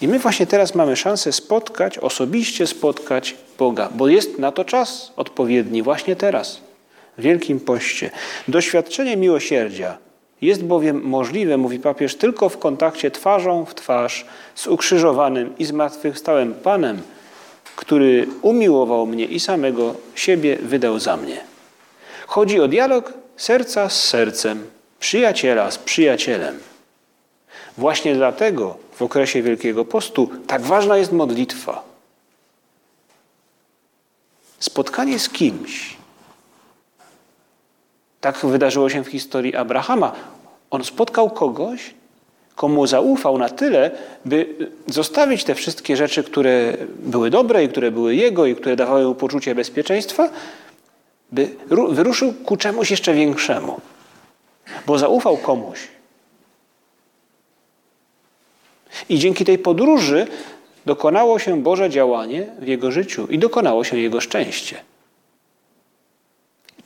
I 0.00 0.08
my 0.08 0.18
właśnie 0.18 0.46
teraz 0.46 0.74
mamy 0.74 0.96
szansę 0.96 1.32
spotkać, 1.32 1.98
osobiście 1.98 2.66
spotkać 2.66 3.36
Boga, 3.58 3.88
bo 3.94 4.08
jest 4.08 4.38
na 4.38 4.52
to 4.52 4.64
czas 4.64 5.12
odpowiedni 5.16 5.82
właśnie 5.82 6.16
teraz 6.16 6.69
Wielkim 7.20 7.60
Poście. 7.60 8.10
Doświadczenie 8.48 9.16
miłosierdzia 9.16 9.98
jest 10.42 10.64
bowiem 10.64 11.02
możliwe, 11.02 11.56
mówi 11.56 11.78
papież, 11.78 12.14
tylko 12.16 12.48
w 12.48 12.58
kontakcie 12.58 13.10
twarzą 13.10 13.64
w 13.64 13.74
twarz 13.74 14.26
z 14.54 14.66
ukrzyżowanym 14.66 15.58
i 15.58 15.64
zmartwychwstałym 15.64 16.54
Panem, 16.54 17.02
który 17.76 18.26
umiłował 18.42 19.06
mnie 19.06 19.24
i 19.24 19.40
samego 19.40 19.94
siebie 20.14 20.56
wydał 20.56 20.98
za 20.98 21.16
mnie. 21.16 21.40
Chodzi 22.26 22.60
o 22.60 22.68
dialog 22.68 23.12
serca 23.36 23.88
z 23.88 24.04
sercem, 24.04 24.66
przyjaciela 25.00 25.70
z 25.70 25.78
przyjacielem. 25.78 26.58
Właśnie 27.78 28.14
dlatego 28.14 28.76
w 28.92 29.02
okresie 29.02 29.42
Wielkiego 29.42 29.84
Postu 29.84 30.30
tak 30.46 30.62
ważna 30.62 30.96
jest 30.96 31.12
modlitwa. 31.12 31.82
Spotkanie 34.58 35.18
z 35.18 35.28
kimś, 35.28 35.96
tak 38.20 38.38
wydarzyło 38.46 38.90
się 38.90 39.04
w 39.04 39.08
historii 39.08 39.56
Abrahama. 39.56 40.12
On 40.70 40.84
spotkał 40.84 41.30
kogoś, 41.30 41.94
komu 42.56 42.86
zaufał 42.86 43.38
na 43.38 43.48
tyle, 43.48 43.90
by 44.24 44.54
zostawić 44.86 45.44
te 45.44 45.54
wszystkie 45.54 45.96
rzeczy, 45.96 46.24
które 46.24 46.76
były 46.98 47.30
dobre 47.30 47.64
i 47.64 47.68
które 47.68 47.90
były 47.90 48.14
jego 48.14 48.46
i 48.46 48.56
które 48.56 48.76
dawały 48.76 49.04
mu 49.04 49.14
poczucie 49.14 49.54
bezpieczeństwa, 49.54 50.30
by 51.32 51.48
wyruszył 51.88 52.32
ku 52.32 52.56
czemuś 52.56 52.90
jeszcze 52.90 53.14
większemu. 53.14 53.80
Bo 54.86 54.98
zaufał 54.98 55.36
komuś. 55.36 55.88
I 59.08 59.18
dzięki 59.18 59.44
tej 59.44 59.58
podróży 59.58 60.26
dokonało 60.86 61.38
się 61.38 61.62
Boże 61.62 61.90
działanie 61.90 62.46
w 62.58 62.66
jego 62.66 62.90
życiu 62.90 63.26
i 63.30 63.38
dokonało 63.38 63.84
się 63.84 63.98
jego 63.98 64.20
szczęście. 64.20 64.89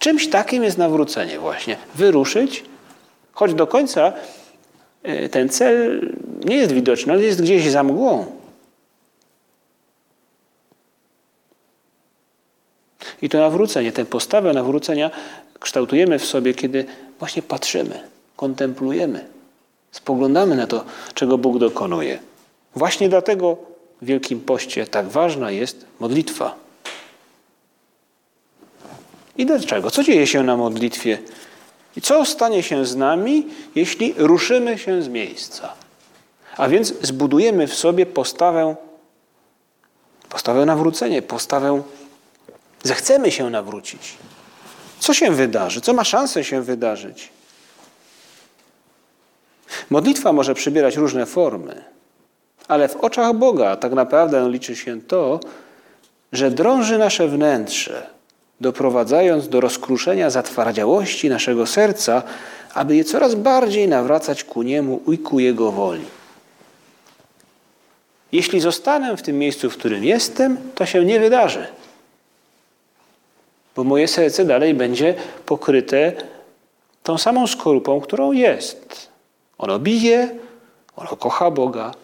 Czymś 0.05 0.29
takim 0.29 0.65
jest 0.65 0.79
nawrócenie 0.79 1.39
właśnie. 1.39 1.77
Wyruszyć, 1.95 2.65
choć 3.33 3.55
do 3.55 3.67
końca 3.67 4.13
e, 5.03 5.29
ten 5.29 5.49
cel 5.49 6.11
nie 6.45 6.57
jest 6.57 6.73
widoczny, 6.73 7.13
ale 7.13 7.23
jest 7.23 7.43
gdzieś 7.43 7.71
za 7.71 7.83
mgłą. 7.83 8.27
I 13.23 13.29
to 13.29 13.39
nawrócenie, 13.39 13.93
tę 13.93 14.05
postawę 14.05 14.53
nawrócenia 14.53 15.11
kształtujemy 15.61 16.19
w 16.19 16.25
sobie, 16.25 16.55
kiedy 16.55 16.85
właśnie 17.19 17.43
patrzymy, 17.43 18.01
kontemplujemy, 18.37 19.27
spoglądamy 19.93 20.57
na 20.57 20.67
to, 20.67 20.85
czego 21.15 21.39
Bóg 21.39 21.59
dokonuje. 21.59 22.19
Właśnie 22.77 23.09
dlatego 23.09 23.57
w 24.03 24.07
Wielkim 24.07 24.41
Poście 24.41 24.87
tak 24.87 25.09
ważna 25.09 25.51
jest 25.51 25.87
modlitwa. 26.01 26.64
I 29.37 29.47
dlaczego? 29.47 29.91
Co 29.91 30.03
dzieje 30.03 30.27
się 30.27 30.43
na 30.43 30.57
modlitwie? 30.57 31.19
I 31.97 32.01
co 32.01 32.25
stanie 32.25 32.63
się 32.63 32.87
z 32.87 32.97
nami, 32.97 33.47
jeśli 33.75 34.15
ruszymy 34.17 34.79
się 34.79 35.03
z 35.03 35.09
miejsca? 35.09 35.73
A 36.57 36.69
więc 36.69 36.95
zbudujemy 37.03 37.67
w 37.67 37.75
sobie 37.75 38.07
postawę, 38.07 38.77
postawę 40.29 40.67
nawrócenia, 40.67 41.23
postawę, 41.23 41.83
zechcemy 42.83 43.31
się 43.31 43.51
nawrócić. 43.51 44.15
Co 44.99 45.15
się 45.15 45.31
wydarzy? 45.31 45.81
Co 45.81 45.93
ma 45.93 46.05
szansę 46.05 46.45
się 46.45 46.63
wydarzyć? 46.63 47.29
Modlitwa 49.91 50.33
może 50.33 50.55
przybierać 50.55 50.97
różne 50.97 51.27
formy, 51.27 51.85
ale 52.69 52.89
w 52.89 52.97
oczach 52.97 53.35
Boga 53.35 53.77
tak 53.77 53.93
naprawdę 53.93 54.51
liczy 54.51 54.77
się 54.77 55.03
to, 55.03 55.41
że 56.33 56.51
drąży 56.51 56.99
nasze 56.99 57.29
wnętrze, 57.29 58.14
doprowadzając 58.61 59.49
do 59.49 59.61
rozkruszenia 59.61 60.31
zatwardziałości 60.31 61.29
naszego 61.29 61.67
serca, 61.67 62.23
aby 62.75 62.97
je 62.97 63.05
coraz 63.05 63.35
bardziej 63.35 63.89
nawracać 63.89 64.45
ku 64.45 64.63
Niemu 64.63 65.01
i 65.13 65.19
ku 65.19 65.41
Jego 65.41 65.73
woli. 65.73 66.05
Jeśli 68.33 68.61
zostanę 68.61 69.17
w 69.17 69.23
tym 69.23 69.39
miejscu, 69.39 69.71
w 69.71 69.77
którym 69.77 70.05
jestem, 70.05 70.57
to 70.75 70.87
się 70.87 71.05
nie 71.05 71.21
wydarzy. 71.21 71.67
Bo 73.77 73.85
moje 73.85 74.09
serce 74.09 74.45
dalej 74.45 74.75
będzie 74.75 75.15
pokryte 75.47 76.13
tą 77.03 77.19
samą 77.19 77.47
skorupą, 77.47 78.01
którą 78.01 78.33
jest. 78.33 79.09
Ono 79.59 79.79
bije, 79.79 80.29
ono 80.97 81.17
kocha 81.17 81.51
Boga, 81.51 81.95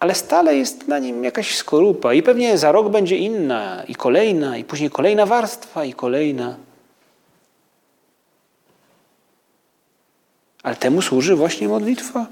ale 0.00 0.14
stale 0.14 0.56
jest 0.56 0.88
na 0.88 0.98
nim 0.98 1.24
jakaś 1.24 1.56
skorupa 1.56 2.14
i 2.14 2.22
pewnie 2.22 2.58
za 2.58 2.72
rok 2.72 2.88
będzie 2.88 3.16
inna 3.16 3.82
i 3.88 3.94
kolejna, 3.94 4.56
i 4.56 4.64
później 4.64 4.90
kolejna 4.90 5.26
warstwa 5.26 5.84
i 5.84 5.92
kolejna. 5.92 6.56
Ale 10.62 10.76
temu 10.76 11.02
służy 11.02 11.36
właśnie 11.36 11.68
modlitwa. 11.68 12.26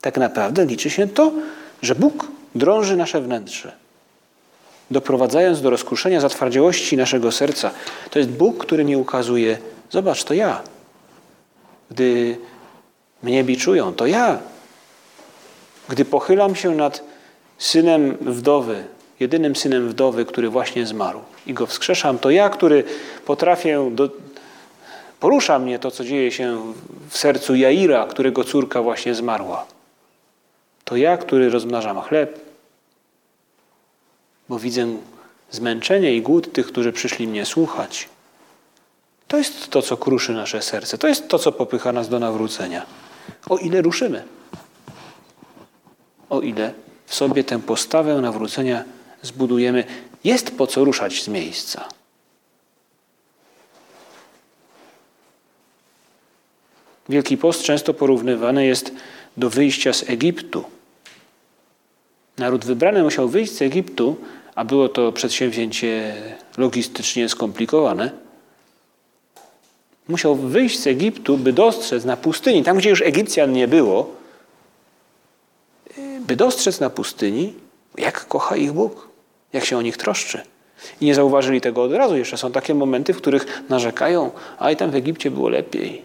Tak 0.00 0.16
naprawdę 0.16 0.66
liczy 0.66 0.90
się 0.90 1.08
to, 1.08 1.32
że 1.82 1.94
Bóg 1.94 2.26
drąży 2.54 2.96
nasze 2.96 3.20
wnętrze, 3.20 3.72
doprowadzając 4.90 5.62
do 5.62 5.70
rozkruszenia 5.70 6.20
zatwardziałości 6.20 6.96
naszego 6.96 7.32
serca. 7.32 7.70
To 8.10 8.18
jest 8.18 8.30
Bóg, 8.30 8.58
który 8.58 8.84
mi 8.84 8.96
ukazuje, 8.96 9.58
zobacz, 9.90 10.24
to 10.24 10.34
ja. 10.34 10.62
Gdy 11.90 12.36
mnie 13.22 13.44
biczują, 13.44 13.94
to 13.94 14.06
ja. 14.06 14.38
Gdy 15.88 16.04
pochylam 16.04 16.54
się 16.54 16.70
nad 16.70 17.04
synem 17.58 18.16
wdowy, 18.20 18.84
jedynym 19.20 19.56
synem 19.56 19.88
wdowy, 19.88 20.24
który 20.24 20.48
właśnie 20.48 20.86
zmarł 20.86 21.20
i 21.46 21.54
go 21.54 21.66
wskrzeszam, 21.66 22.18
to 22.18 22.30
ja, 22.30 22.48
który 22.48 22.84
potrafię, 23.24 23.90
do... 23.92 24.10
porusza 25.20 25.58
mnie 25.58 25.78
to, 25.78 25.90
co 25.90 26.04
dzieje 26.04 26.32
się 26.32 26.72
w 27.08 27.18
sercu 27.18 27.54
Jaira, 27.54 28.06
którego 28.06 28.44
córka 28.44 28.82
właśnie 28.82 29.14
zmarła. 29.14 29.66
To 30.84 30.96
ja, 30.96 31.16
który 31.16 31.50
rozmnażam 31.50 32.00
chleb, 32.00 32.40
bo 34.48 34.58
widzę 34.58 34.96
zmęczenie 35.50 36.14
i 36.14 36.22
głód 36.22 36.52
tych, 36.52 36.66
którzy 36.66 36.92
przyszli 36.92 37.28
mnie 37.28 37.46
słuchać. 37.46 38.08
To 39.28 39.36
jest 39.36 39.70
to, 39.70 39.82
co 39.82 39.96
kruszy 39.96 40.32
nasze 40.32 40.62
serce. 40.62 40.98
To 40.98 41.08
jest 41.08 41.28
to, 41.28 41.38
co 41.38 41.52
popycha 41.52 41.92
nas 41.92 42.08
do 42.08 42.18
nawrócenia. 42.18 42.86
O 43.48 43.56
ile 43.58 43.82
ruszymy. 43.82 44.24
O 46.30 46.40
ile 46.40 46.72
w 47.06 47.14
sobie 47.14 47.44
tę 47.44 47.60
postawę 47.60 48.20
nawrócenia 48.20 48.84
zbudujemy, 49.22 49.84
jest 50.24 50.56
po 50.56 50.66
co 50.66 50.84
ruszać 50.84 51.22
z 51.22 51.28
miejsca. 51.28 51.88
Wielki 57.08 57.36
Post 57.36 57.62
często 57.62 57.94
porównywany 57.94 58.66
jest 58.66 58.92
do 59.36 59.50
wyjścia 59.50 59.92
z 59.92 60.10
Egiptu. 60.10 60.64
Naród 62.38 62.64
wybrany 62.64 63.02
musiał 63.02 63.28
wyjść 63.28 63.52
z 63.52 63.62
Egiptu, 63.62 64.16
a 64.54 64.64
było 64.64 64.88
to 64.88 65.12
przedsięwzięcie 65.12 66.14
logistycznie 66.56 67.28
skomplikowane. 67.28 68.10
Musiał 70.08 70.36
wyjść 70.36 70.80
z 70.80 70.86
Egiptu, 70.86 71.38
by 71.38 71.52
dostrzec 71.52 72.04
na 72.04 72.16
pustyni, 72.16 72.62
tam 72.62 72.76
gdzie 72.78 72.90
już 72.90 73.02
Egipcjan 73.02 73.52
nie 73.52 73.68
było, 73.68 74.23
by 76.26 76.36
dostrzec 76.36 76.80
na 76.80 76.90
pustyni, 76.90 77.54
jak 77.98 78.28
kocha 78.28 78.56
ich 78.56 78.72
Bóg, 78.72 79.08
jak 79.52 79.64
się 79.64 79.78
o 79.78 79.82
nich 79.82 79.96
troszczy. 79.96 80.40
I 81.00 81.06
nie 81.06 81.14
zauważyli 81.14 81.60
tego 81.60 81.82
od 81.82 81.92
razu. 81.92 82.16
Jeszcze 82.16 82.36
są 82.36 82.52
takie 82.52 82.74
momenty, 82.74 83.14
w 83.14 83.16
których 83.16 83.62
narzekają, 83.68 84.30
a 84.58 84.70
i 84.70 84.76
tam 84.76 84.90
w 84.90 84.94
Egipcie 84.94 85.30
było 85.30 85.48
lepiej. 85.48 86.02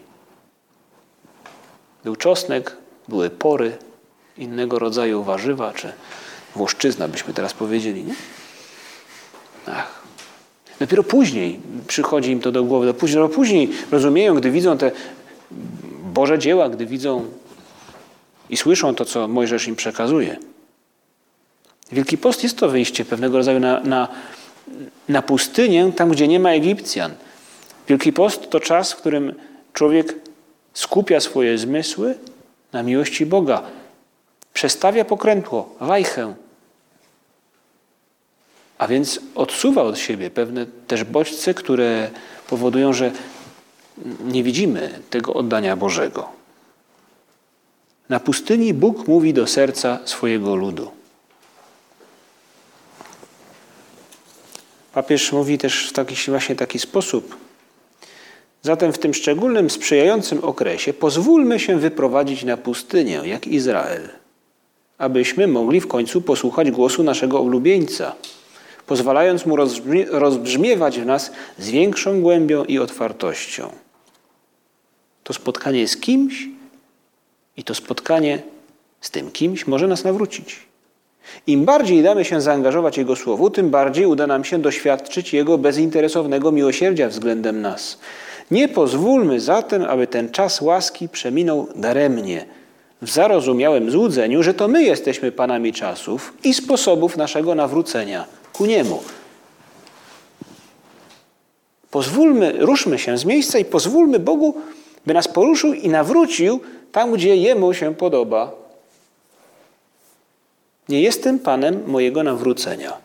Był 2.03 2.15
czosnek, 2.15 2.77
były 3.07 3.29
pory, 3.29 3.77
innego 4.37 4.79
rodzaju 4.79 5.23
warzywa, 5.23 5.73
czy 5.73 5.93
włoszczyzna, 6.55 7.07
byśmy 7.07 7.33
teraz 7.33 7.53
powiedzieli. 7.53 8.03
Nie? 8.03 8.15
Ach. 9.67 9.99
Dopiero 10.79 11.03
później 11.03 11.59
przychodzi 11.87 12.31
im 12.31 12.39
to 12.39 12.51
do 12.51 12.63
głowy. 12.63 12.85
Dopiero 12.85 13.29
później 13.29 13.69
rozumieją, 13.91 14.35
gdy 14.35 14.51
widzą 14.51 14.77
te 14.77 14.91
Boże 16.13 16.39
dzieła, 16.39 16.69
gdy 16.69 16.85
widzą 16.85 17.25
i 18.49 18.57
słyszą 18.57 18.95
to, 18.95 19.05
co 19.05 19.27
Mojżesz 19.27 19.67
im 19.67 19.75
przekazuje. 19.75 20.37
Wielki 21.91 22.17
Post 22.17 22.43
jest 22.43 22.57
to 22.57 22.69
wyjście 22.69 23.05
pewnego 23.05 23.37
rodzaju 23.37 23.59
na, 23.59 23.79
na, 23.79 24.07
na 25.09 25.21
pustynię, 25.21 25.91
tam 25.95 26.09
gdzie 26.09 26.27
nie 26.27 26.39
ma 26.39 26.51
Egipcjan. 26.51 27.11
Wielki 27.87 28.13
Post 28.13 28.49
to 28.49 28.59
czas, 28.59 28.93
w 28.93 28.95
którym 28.95 29.33
człowiek 29.73 30.15
skupia 30.73 31.19
swoje 31.19 31.57
zmysły 31.57 32.15
na 32.73 32.83
miłości 32.83 33.25
Boga. 33.25 33.61
Przestawia 34.53 35.05
pokrętło, 35.05 35.75
wajchę. 35.79 36.33
A 38.77 38.87
więc 38.87 39.19
odsuwa 39.35 39.83
od 39.83 39.97
siebie 39.97 40.29
pewne 40.29 40.65
też 40.87 41.03
bodźce, 41.03 41.53
które 41.53 42.09
powodują, 42.49 42.93
że 42.93 43.11
nie 44.25 44.43
widzimy 44.43 44.99
tego 45.09 45.33
oddania 45.33 45.75
Bożego. 45.75 46.38
Na 48.09 48.19
pustyni 48.19 48.73
Bóg 48.73 49.07
mówi 49.07 49.33
do 49.33 49.47
serca 49.47 49.99
swojego 50.05 50.55
ludu. 50.55 50.91
Papież 54.93 55.31
mówi 55.31 55.57
też 55.57 55.89
w 55.89 55.93
taki 55.93 56.31
właśnie 56.31 56.55
taki 56.55 56.79
sposób. 56.79 57.37
Zatem 58.61 58.93
w 58.93 58.97
tym 58.97 59.13
szczególnym, 59.13 59.69
sprzyjającym 59.69 60.43
okresie 60.43 60.93
pozwólmy 60.93 61.59
się 61.59 61.79
wyprowadzić 61.79 62.43
na 62.43 62.57
pustynię, 62.57 63.21
jak 63.25 63.47
Izrael, 63.47 64.09
abyśmy 64.97 65.47
mogli 65.47 65.81
w 65.81 65.87
końcu 65.87 66.21
posłuchać 66.21 66.71
głosu 66.71 67.03
naszego 67.03 67.41
ulubieńca, 67.41 68.15
pozwalając 68.87 69.45
mu 69.45 69.55
rozbrzmiewać 70.11 70.99
w 70.99 71.05
nas 71.05 71.31
z 71.57 71.69
większą 71.69 72.21
głębią 72.21 72.65
i 72.65 72.79
otwartością. 72.79 73.69
To 75.23 75.33
spotkanie 75.33 75.87
z 75.87 75.97
kimś, 75.97 76.49
i 77.59 77.63
to 77.63 77.75
spotkanie 77.75 78.41
z 79.01 79.11
tym 79.11 79.31
kimś 79.31 79.67
może 79.67 79.87
nas 79.87 80.03
nawrócić. 80.03 80.59
Im 81.47 81.65
bardziej 81.65 82.03
damy 82.03 82.25
się 82.25 82.41
zaangażować 82.41 82.97
Jego 82.97 83.15
Słowu, 83.15 83.49
tym 83.49 83.69
bardziej 83.69 84.05
uda 84.05 84.27
nam 84.27 84.43
się 84.43 84.59
doświadczyć 84.59 85.33
Jego 85.33 85.57
bezinteresownego 85.57 86.51
miłosierdzia 86.51 87.09
względem 87.09 87.61
nas. 87.61 87.99
Nie 88.51 88.67
pozwólmy 88.67 89.39
zatem, 89.39 89.83
aby 89.83 90.07
ten 90.07 90.31
czas 90.31 90.61
łaski 90.61 91.09
przeminął 91.09 91.67
daremnie, 91.75 92.45
w 93.01 93.09
zarozumiałym 93.09 93.91
złudzeniu, 93.91 94.43
że 94.43 94.53
to 94.53 94.67
my 94.67 94.83
jesteśmy 94.83 95.31
Panami 95.31 95.73
czasów 95.73 96.33
i 96.43 96.53
sposobów 96.53 97.17
naszego 97.17 97.55
nawrócenia 97.55 98.25
ku 98.53 98.65
Niemu. 98.65 99.03
Pozwólmy, 101.91 102.53
ruszmy 102.59 102.99
się 102.99 103.17
z 103.17 103.25
miejsca 103.25 103.59
i 103.59 103.65
pozwólmy 103.65 104.19
Bogu, 104.19 104.55
by 105.05 105.13
nas 105.13 105.27
poruszył 105.27 105.73
i 105.73 105.89
nawrócił 105.89 106.59
tam, 106.91 107.13
gdzie 107.13 107.35
Jemu 107.35 107.73
się 107.73 107.95
podoba. 107.95 108.51
Nie 110.89 111.01
jestem 111.01 111.39
Panem 111.39 111.83
mojego 111.87 112.23
nawrócenia. 112.23 112.97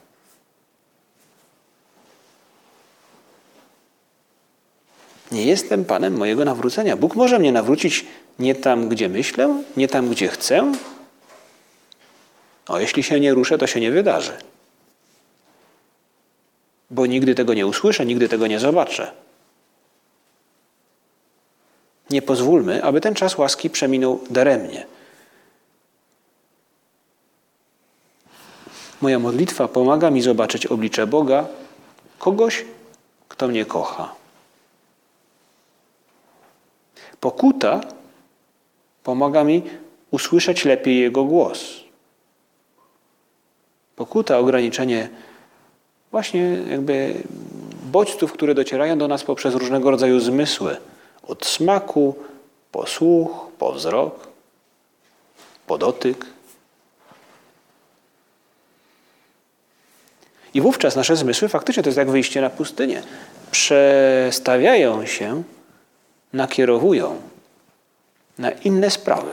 Nie 5.33 5.45
jestem 5.45 5.85
Panem 5.85 6.17
mojego 6.17 6.45
nawrócenia. 6.45 6.97
Bóg 6.97 7.15
może 7.15 7.39
mnie 7.39 7.53
nawrócić 7.53 8.07
nie 8.39 8.55
tam, 8.55 8.89
gdzie 8.89 9.09
myślę, 9.09 9.63
nie 9.77 9.89
tam, 9.89 10.09
gdzie 10.09 10.29
chcę. 10.29 10.73
O, 12.69 12.81
jeśli 12.81 13.03
się 13.03 13.21
nie 13.21 13.35
ruszę, 13.35 13.59
to 13.59 13.67
się 13.67 13.81
nie 13.81 13.91
wydarzy. 13.91 14.33
bo 16.91 17.07
nigdy 17.07 17.35
tego 17.35 17.55
nie 17.55 17.67
usłyszę, 17.67 18.07
nigdy 18.07 18.29
tego 18.29 18.47
nie 18.47 18.61
zobaczę. 18.61 19.13
Nie 22.15 22.23
pozwólmy, 22.23 22.83
aby 22.85 23.01
ten 23.01 23.15
czas 23.15 23.39
łaski 23.39 23.71
przeminął 23.71 24.21
daremnie. 24.31 24.87
Moja 29.01 29.19
modlitwa 29.19 29.69
pomaga 29.69 30.11
mi 30.11 30.23
zobaczyć 30.23 30.67
oblicze 30.67 31.07
Boga, 31.07 31.47
kogoś, 32.19 32.65
kto 33.29 33.49
mnie 33.49 33.65
kocha. 33.65 34.15
Pokuta 37.21 37.81
pomaga 39.03 39.45
mi 39.45 39.63
usłyszeć 40.11 40.65
lepiej 40.65 40.99
Jego 40.99 41.25
głos. 41.25 41.81
Pokuta, 43.97 44.39
ograniczenie 44.39 45.09
właśnie 46.11 46.59
jakby 46.71 47.15
bodźców, 47.85 48.33
które 48.33 48.55
docierają 48.55 48.99
do 48.99 49.09
nas 49.09 49.25
poprzez 49.25 49.55
różnego 49.55 49.91
rodzaju 49.91 50.21
zmysły. 50.21 50.77
Od 51.27 51.47
smaku, 51.47 52.15
po 52.73 52.87
słuch, 52.87 53.47
po 53.59 53.73
wzrok, 53.73 54.29
po 55.67 55.79
dotyk. 55.79 56.27
I 60.55 60.61
wówczas 60.61 60.97
nasze 60.97 61.17
zmysły 61.17 61.49
faktycznie 61.49 61.83
to 61.83 61.89
jest 61.89 61.99
jak 61.99 62.11
wyjście 62.11 62.41
na 62.41 62.51
pustynię. 62.51 63.03
Przestawiają 63.51 65.07
się, 65.07 65.43
nakierowują 66.33 67.23
na 68.39 68.51
inne 68.51 68.91
sprawy. 68.91 69.31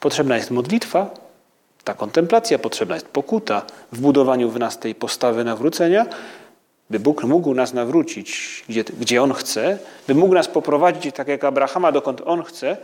Potrzebna 0.00 0.36
jest 0.36 0.50
modlitwa, 0.50 1.10
ta 1.84 1.94
kontemplacja, 1.94 2.58
potrzebna 2.58 2.94
jest 2.94 3.08
pokuta 3.08 3.62
w 3.92 4.00
budowaniu 4.00 4.50
w 4.50 4.58
nas 4.58 4.78
tej 4.78 4.94
postawy 4.94 5.44
nawrócenia, 5.44 6.06
by 6.90 7.00
Bóg 7.00 7.24
mógł 7.24 7.54
nas 7.54 7.72
nawrócić, 7.72 8.64
gdzie, 8.68 8.84
gdzie 8.84 9.22
On 9.22 9.32
chce, 9.32 9.78
by 10.06 10.14
mógł 10.14 10.34
nas 10.34 10.48
poprowadzić 10.48 11.14
tak 11.14 11.28
jak 11.28 11.44
Abrahama, 11.44 11.92
dokąd 11.92 12.22
On 12.24 12.42
chce, 12.44 12.76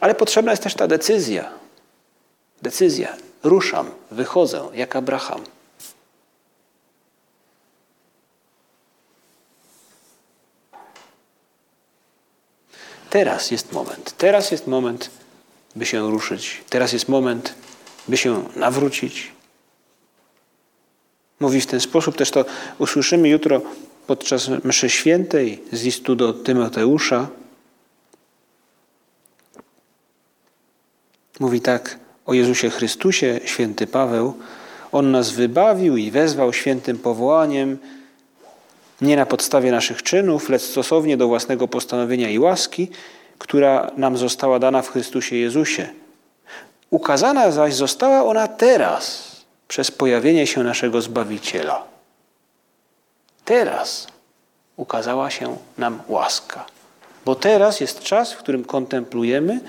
ale 0.00 0.14
potrzebna 0.14 0.52
jest 0.52 0.62
też 0.62 0.74
ta 0.74 0.88
decyzja. 0.88 1.50
Decyzja. 2.62 3.16
Ruszam, 3.42 3.90
wychodzę 4.10 4.68
jak 4.74 4.96
Abraham. 4.96 5.40
Teraz 13.10 13.50
jest 13.50 13.72
moment. 13.72 14.14
Teraz 14.18 14.50
jest 14.50 14.66
moment, 14.66 15.10
by 15.76 15.86
się 15.86 16.10
ruszyć. 16.10 16.62
Teraz 16.70 16.92
jest 16.92 17.08
moment, 17.08 17.54
by 18.08 18.16
się 18.16 18.44
nawrócić. 18.56 19.37
Mówi 21.40 21.60
w 21.60 21.66
ten 21.66 21.80
sposób, 21.80 22.16
też 22.16 22.30
to 22.30 22.44
usłyszymy 22.78 23.28
jutro 23.28 23.60
podczas 24.06 24.48
mszy 24.64 24.90
świętej 24.90 25.62
z 25.72 25.82
listu 25.82 26.16
do 26.16 26.32
Tymoteusza. 26.32 27.28
Mówi 31.40 31.60
tak 31.60 31.98
o 32.26 32.34
Jezusie 32.34 32.70
Chrystusie, 32.70 33.40
święty 33.44 33.86
Paweł. 33.86 34.34
On 34.92 35.10
nas 35.10 35.30
wybawił 35.30 35.96
i 35.96 36.10
wezwał 36.10 36.52
świętym 36.52 36.98
powołaniem, 36.98 37.78
nie 39.00 39.16
na 39.16 39.26
podstawie 39.26 39.70
naszych 39.70 40.02
czynów, 40.02 40.48
lecz 40.48 40.62
stosownie 40.62 41.16
do 41.16 41.28
własnego 41.28 41.68
postanowienia 41.68 42.30
i 42.30 42.38
łaski, 42.38 42.88
która 43.38 43.90
nam 43.96 44.16
została 44.16 44.58
dana 44.58 44.82
w 44.82 44.90
Chrystusie 44.90 45.36
Jezusie. 45.36 45.88
Ukazana 46.90 47.50
zaś 47.50 47.74
została 47.74 48.24
ona 48.24 48.48
teraz 48.48 49.27
przez 49.68 49.90
pojawienie 49.90 50.46
się 50.46 50.62
naszego 50.62 51.00
Zbawiciela. 51.00 51.84
Teraz 53.44 54.06
ukazała 54.76 55.30
się 55.30 55.56
nam 55.78 56.00
łaska, 56.08 56.66
bo 57.24 57.34
teraz 57.34 57.80
jest 57.80 58.00
czas, 58.00 58.32
w 58.32 58.36
którym 58.36 58.64
kontemplujemy 58.64 59.60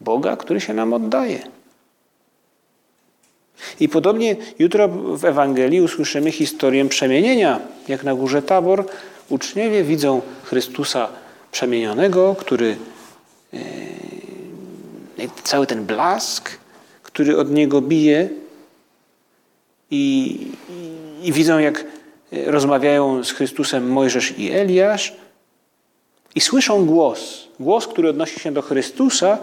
Boga, 0.00 0.36
który 0.36 0.60
się 0.60 0.74
nam 0.74 0.92
oddaje. 0.92 1.42
I 3.80 3.88
podobnie 3.88 4.36
jutro 4.58 4.88
w 4.88 5.24
Ewangelii 5.24 5.80
usłyszymy 5.80 6.32
historię 6.32 6.88
przemienienia. 6.88 7.60
Jak 7.88 8.04
na 8.04 8.14
górze 8.14 8.42
Tabor 8.42 8.84
uczniowie 9.28 9.84
widzą 9.84 10.22
Chrystusa 10.44 11.08
przemienionego, 11.52 12.36
który 12.38 12.76
yy, 13.52 15.28
cały 15.44 15.66
ten 15.66 15.84
blask, 15.84 16.50
który 17.02 17.38
od 17.38 17.50
niego 17.50 17.80
bije 17.80 18.28
i, 19.90 20.36
i, 21.22 21.32
widzą 21.32 21.58
jak 21.58 21.84
rozmawiają 22.46 23.24
z 23.24 23.32
Chrystusem 23.32 23.90
Mojżesz 23.90 24.38
i 24.38 24.50
Eliasz 24.50 25.16
i 26.34 26.40
słyszą 26.40 26.86
głos, 26.86 27.48
głos, 27.60 27.86
który 27.86 28.08
odnosi 28.08 28.40
się 28.40 28.52
do 28.52 28.62
Chrystusa 28.62 29.38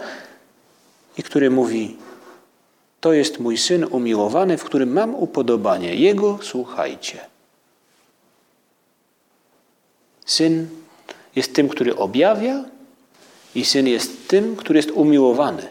i 1.18 1.22
który 1.22 1.50
mówi 1.50 1.96
to 3.00 3.12
jest 3.12 3.40
mój 3.40 3.58
syn 3.58 3.86
umiłowany, 3.90 4.58
w 4.58 4.64
którym 4.64 4.92
mam 4.92 5.14
upodobanie. 5.14 5.94
Jego 5.94 6.38
słuchajcie. 6.42 7.20
Syn 10.26 10.68
jest 11.36 11.54
tym, 11.54 11.68
który 11.68 11.96
objawia, 11.96 12.64
i 13.56 13.64
syn 13.64 13.86
jest 13.86 14.28
tym, 14.28 14.56
który 14.56 14.78
jest 14.78 14.90
umiłowany, 14.90 15.62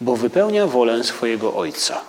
bo 0.00 0.16
wypełnia 0.16 0.66
wolę 0.66 1.04
swojego 1.04 1.54
ojca. 1.54 2.00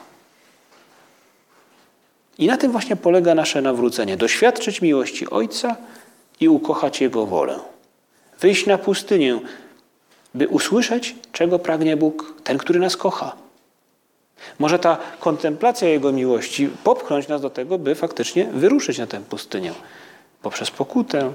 I 2.37 2.47
na 2.47 2.57
tym 2.57 2.71
właśnie 2.71 2.95
polega 2.95 3.35
nasze 3.35 3.61
nawrócenie: 3.61 4.17
doświadczyć 4.17 4.81
miłości 4.81 5.29
ojca 5.29 5.75
i 6.39 6.49
ukochać 6.49 7.01
jego 7.01 7.25
wolę. 7.25 7.59
Wyjść 8.39 8.65
na 8.65 8.77
pustynię, 8.77 9.39
by 10.35 10.47
usłyszeć, 10.47 11.15
czego 11.31 11.59
pragnie 11.59 11.97
Bóg, 11.97 12.33
ten, 12.43 12.57
który 12.57 12.79
nas 12.79 12.97
kocha. 12.97 13.35
Może 14.59 14.79
ta 14.79 14.97
kontemplacja 15.19 15.89
Jego 15.89 16.11
miłości 16.11 16.69
popchnąć 16.83 17.27
nas 17.27 17.41
do 17.41 17.49
tego, 17.49 17.77
by 17.77 17.95
faktycznie 17.95 18.45
wyruszyć 18.45 18.97
na 18.97 19.07
tę 19.07 19.21
pustynię. 19.21 19.73
Poprzez 20.41 20.71
pokutę, 20.71 21.33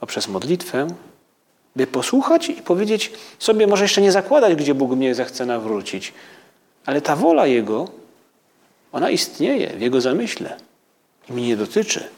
poprzez 0.00 0.28
modlitwę, 0.28 0.86
by 1.76 1.86
posłuchać 1.86 2.48
i 2.48 2.54
powiedzieć 2.54 3.12
sobie, 3.38 3.66
może 3.66 3.84
jeszcze 3.84 4.00
nie 4.00 4.12
zakładać, 4.12 4.54
gdzie 4.54 4.74
Bóg 4.74 4.90
mnie 4.90 5.14
zechce 5.14 5.46
nawrócić, 5.46 6.12
ale 6.86 7.00
ta 7.00 7.16
wola 7.16 7.46
Jego, 7.46 7.88
ona 8.92 9.10
istnieje 9.10 9.76
w 9.76 9.80
Jego 9.80 10.00
zamyśle 10.00 10.56
i 11.30 11.32
mnie 11.32 11.46
nie 11.46 11.56
dotyczy. 11.56 12.08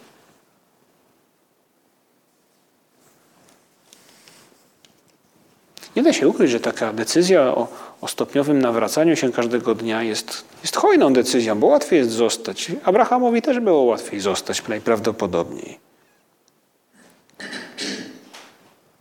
Nie 5.97 6.03
da 6.03 6.13
się 6.13 6.29
ukryć, 6.29 6.51
że 6.51 6.61
taka 6.61 6.93
decyzja 6.93 7.43
o, 7.43 7.69
o 8.01 8.09
stopniowym 8.09 8.59
nawracaniu 8.59 9.17
się 9.17 9.33
każdego 9.33 9.75
dnia 9.75 10.03
jest, 10.03 10.45
jest 10.63 10.77
hojną 10.77 11.13
decyzją, 11.13 11.59
bo 11.61 11.67
łatwiej 11.67 11.99
jest 11.99 12.11
zostać. 12.11 12.73
Abrahamowi 12.85 13.43
też 13.43 13.61
było 13.61 13.83
łatwiej 13.83 14.21
zostać 14.21 14.69
najprawdopodobniej. 14.69 15.79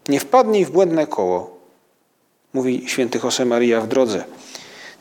Nie 0.07 0.19
wpadnij 0.19 0.65
w 0.65 0.71
błędne 0.71 1.07
koło, 1.07 1.59
mówi 2.53 2.83
święty 2.87 3.19
Josemaria 3.23 3.81
w 3.81 3.87
drodze. 3.87 4.23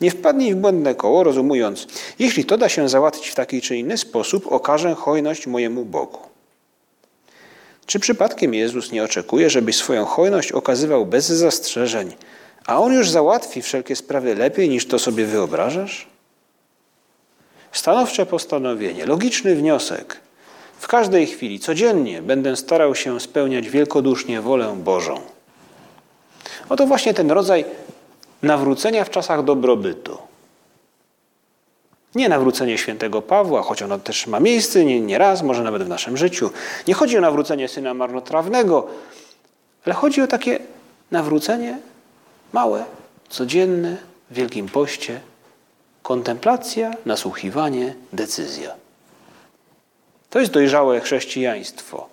Nie 0.01 0.11
wpadnij 0.11 0.55
w 0.55 0.57
błędne 0.57 0.95
koło, 0.95 1.25
rozumując, 1.25 1.87
jeśli 2.19 2.45
to 2.45 2.59
da 2.59 2.69
się 2.69 2.89
załatwić 2.89 3.29
w 3.29 3.35
taki 3.35 3.61
czy 3.61 3.77
inny 3.77 3.99
sposób, 3.99 4.53
okażę 4.53 4.95
hojność 4.95 5.47
mojemu 5.47 5.85
Bogu. 5.85 6.19
Czy 7.87 7.99
przypadkiem 7.99 8.55
Jezus 8.55 8.93
nie 8.93 9.05
oczekuje, 9.05 9.51
żebyś 9.51 9.77
swoją 9.77 10.05
hojność 10.05 10.53
okazywał 10.53 11.07
bez 11.07 11.27
zastrzeżeń, 11.27 12.13
a 12.67 12.81
On 12.81 12.93
już 12.93 13.11
załatwi 13.11 13.63
wszelkie 13.63 13.97
sprawy 13.97 14.35
lepiej 14.35 14.69
niż 14.69 14.87
to 14.87 14.99
sobie 14.99 15.27
wyobrażasz? 15.27 16.07
Stanowcze 17.73 18.27
postanowienie, 18.27 19.07
logiczny 19.07 19.55
wniosek. 19.55 20.21
W 20.79 20.89
każdej 20.89 21.27
chwili, 21.27 21.61
codziennie 21.61 22.23
będę 22.23 22.57
starał 22.57 22.95
się 22.95 23.21
spełniać 23.21 23.69
wielkodusznie 23.69 24.41
wolę 24.41 24.77
Bożą. 24.85 25.21
Oto 26.69 26.87
właśnie 26.87 27.15
ten 27.15 27.31
rodzaj 27.31 27.65
nawrócenia 28.43 29.05
w 29.05 29.11
czasach 29.11 29.45
dobrobytu. 29.45 30.19
Nie 32.15 32.29
nawrócenie 32.29 32.79
świętego 32.79 33.23
Pawła, 33.23 33.63
choć 33.63 33.83
ono 33.83 33.99
też 33.99 34.27
ma 34.27 34.41
miejsce 34.41 34.85
nie, 34.85 35.01
nie 35.01 35.19
raz, 35.19 35.43
może 35.43 35.63
nawet 35.63 35.83
w 35.83 35.89
naszym 35.89 36.17
życiu. 36.17 36.51
Nie 36.89 36.95
chodzi 36.95 37.19
o 37.19 37.21
nawrócenie 37.21 37.69
syna 37.69 37.95
marnotrawnego, 37.95 38.87
ale 39.87 39.95
chodzi 39.95 40.23
o 40.23 40.27
takie 40.27 40.59
nawrócenie 41.11 41.79
małe, 42.53 42.85
codzienne, 43.29 43.97
w 44.31 44.35
Wielkim 44.35 44.69
Poście. 44.69 45.21
Kontemplacja, 46.03 46.91
nasłuchiwanie, 47.07 47.95
decyzja. 48.13 48.75
To 50.31 50.41
jest 50.41 50.53
dojrzałe 50.53 51.01
chrześcijaństwo. 51.01 52.09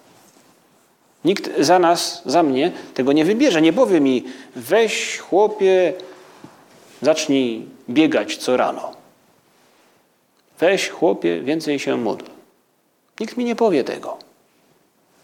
Nikt 1.25 1.49
za 1.59 1.79
nas, 1.79 2.21
za 2.25 2.43
mnie 2.43 2.71
tego 2.93 3.13
nie 3.13 3.25
wybierze. 3.25 3.61
Nie 3.61 3.73
powie 3.73 4.01
mi, 4.01 4.25
weź 4.55 5.17
chłopie, 5.17 5.93
zacznij 7.01 7.67
biegać 7.89 8.37
co 8.37 8.57
rano. 8.57 8.93
Weź, 10.59 10.89
chłopie, 10.89 11.41
więcej 11.41 11.79
się 11.79 11.97
módl. 11.97 12.25
Nikt 13.19 13.37
mi 13.37 13.45
nie 13.45 13.55
powie 13.55 13.83
tego. 13.83 14.17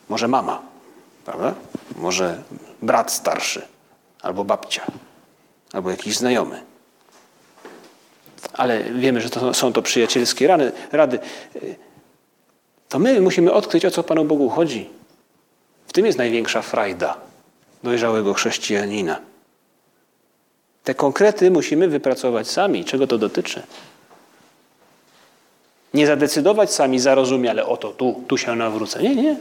Może 0.09 0.27
mama, 0.27 0.61
prawda? 1.25 1.53
Może 1.95 2.43
brat 2.81 3.11
starszy, 3.11 3.67
albo 4.21 4.43
babcia, 4.43 4.85
albo 5.73 5.91
jakiś 5.91 6.17
znajomy. 6.17 6.63
Ale 8.53 8.83
wiemy, 8.83 9.21
że 9.21 9.29
to 9.29 9.53
są 9.53 9.73
to 9.73 9.81
przyjacielskie 9.81 10.47
rady. 10.47 10.71
rady. 10.91 11.19
To 12.89 12.99
my 12.99 13.21
musimy 13.21 13.53
odkryć, 13.53 13.85
o 13.85 13.91
co 13.91 14.03
Panu 14.03 14.25
Bogu 14.25 14.49
chodzi. 14.49 14.89
W 15.87 15.93
tym 15.93 16.05
jest 16.05 16.17
największa 16.17 16.61
frajda 16.61 17.17
dojrzałego 17.83 18.33
chrześcijanina. 18.33 19.30
Te 20.83 20.93
konkrety 20.93 21.51
musimy 21.51 21.87
wypracować 21.87 22.47
sami, 22.47 22.85
czego 22.85 23.07
to 23.07 23.17
dotyczy. 23.17 23.63
Nie 25.93 26.07
zadecydować 26.07 26.73
sami 26.73 26.99
zarozumiale, 26.99 27.65
oto 27.65 27.91
tu, 27.91 28.23
tu 28.27 28.37
się 28.37 28.55
nawrócę. 28.55 29.03
Nie, 29.03 29.15
nie. 29.15 29.35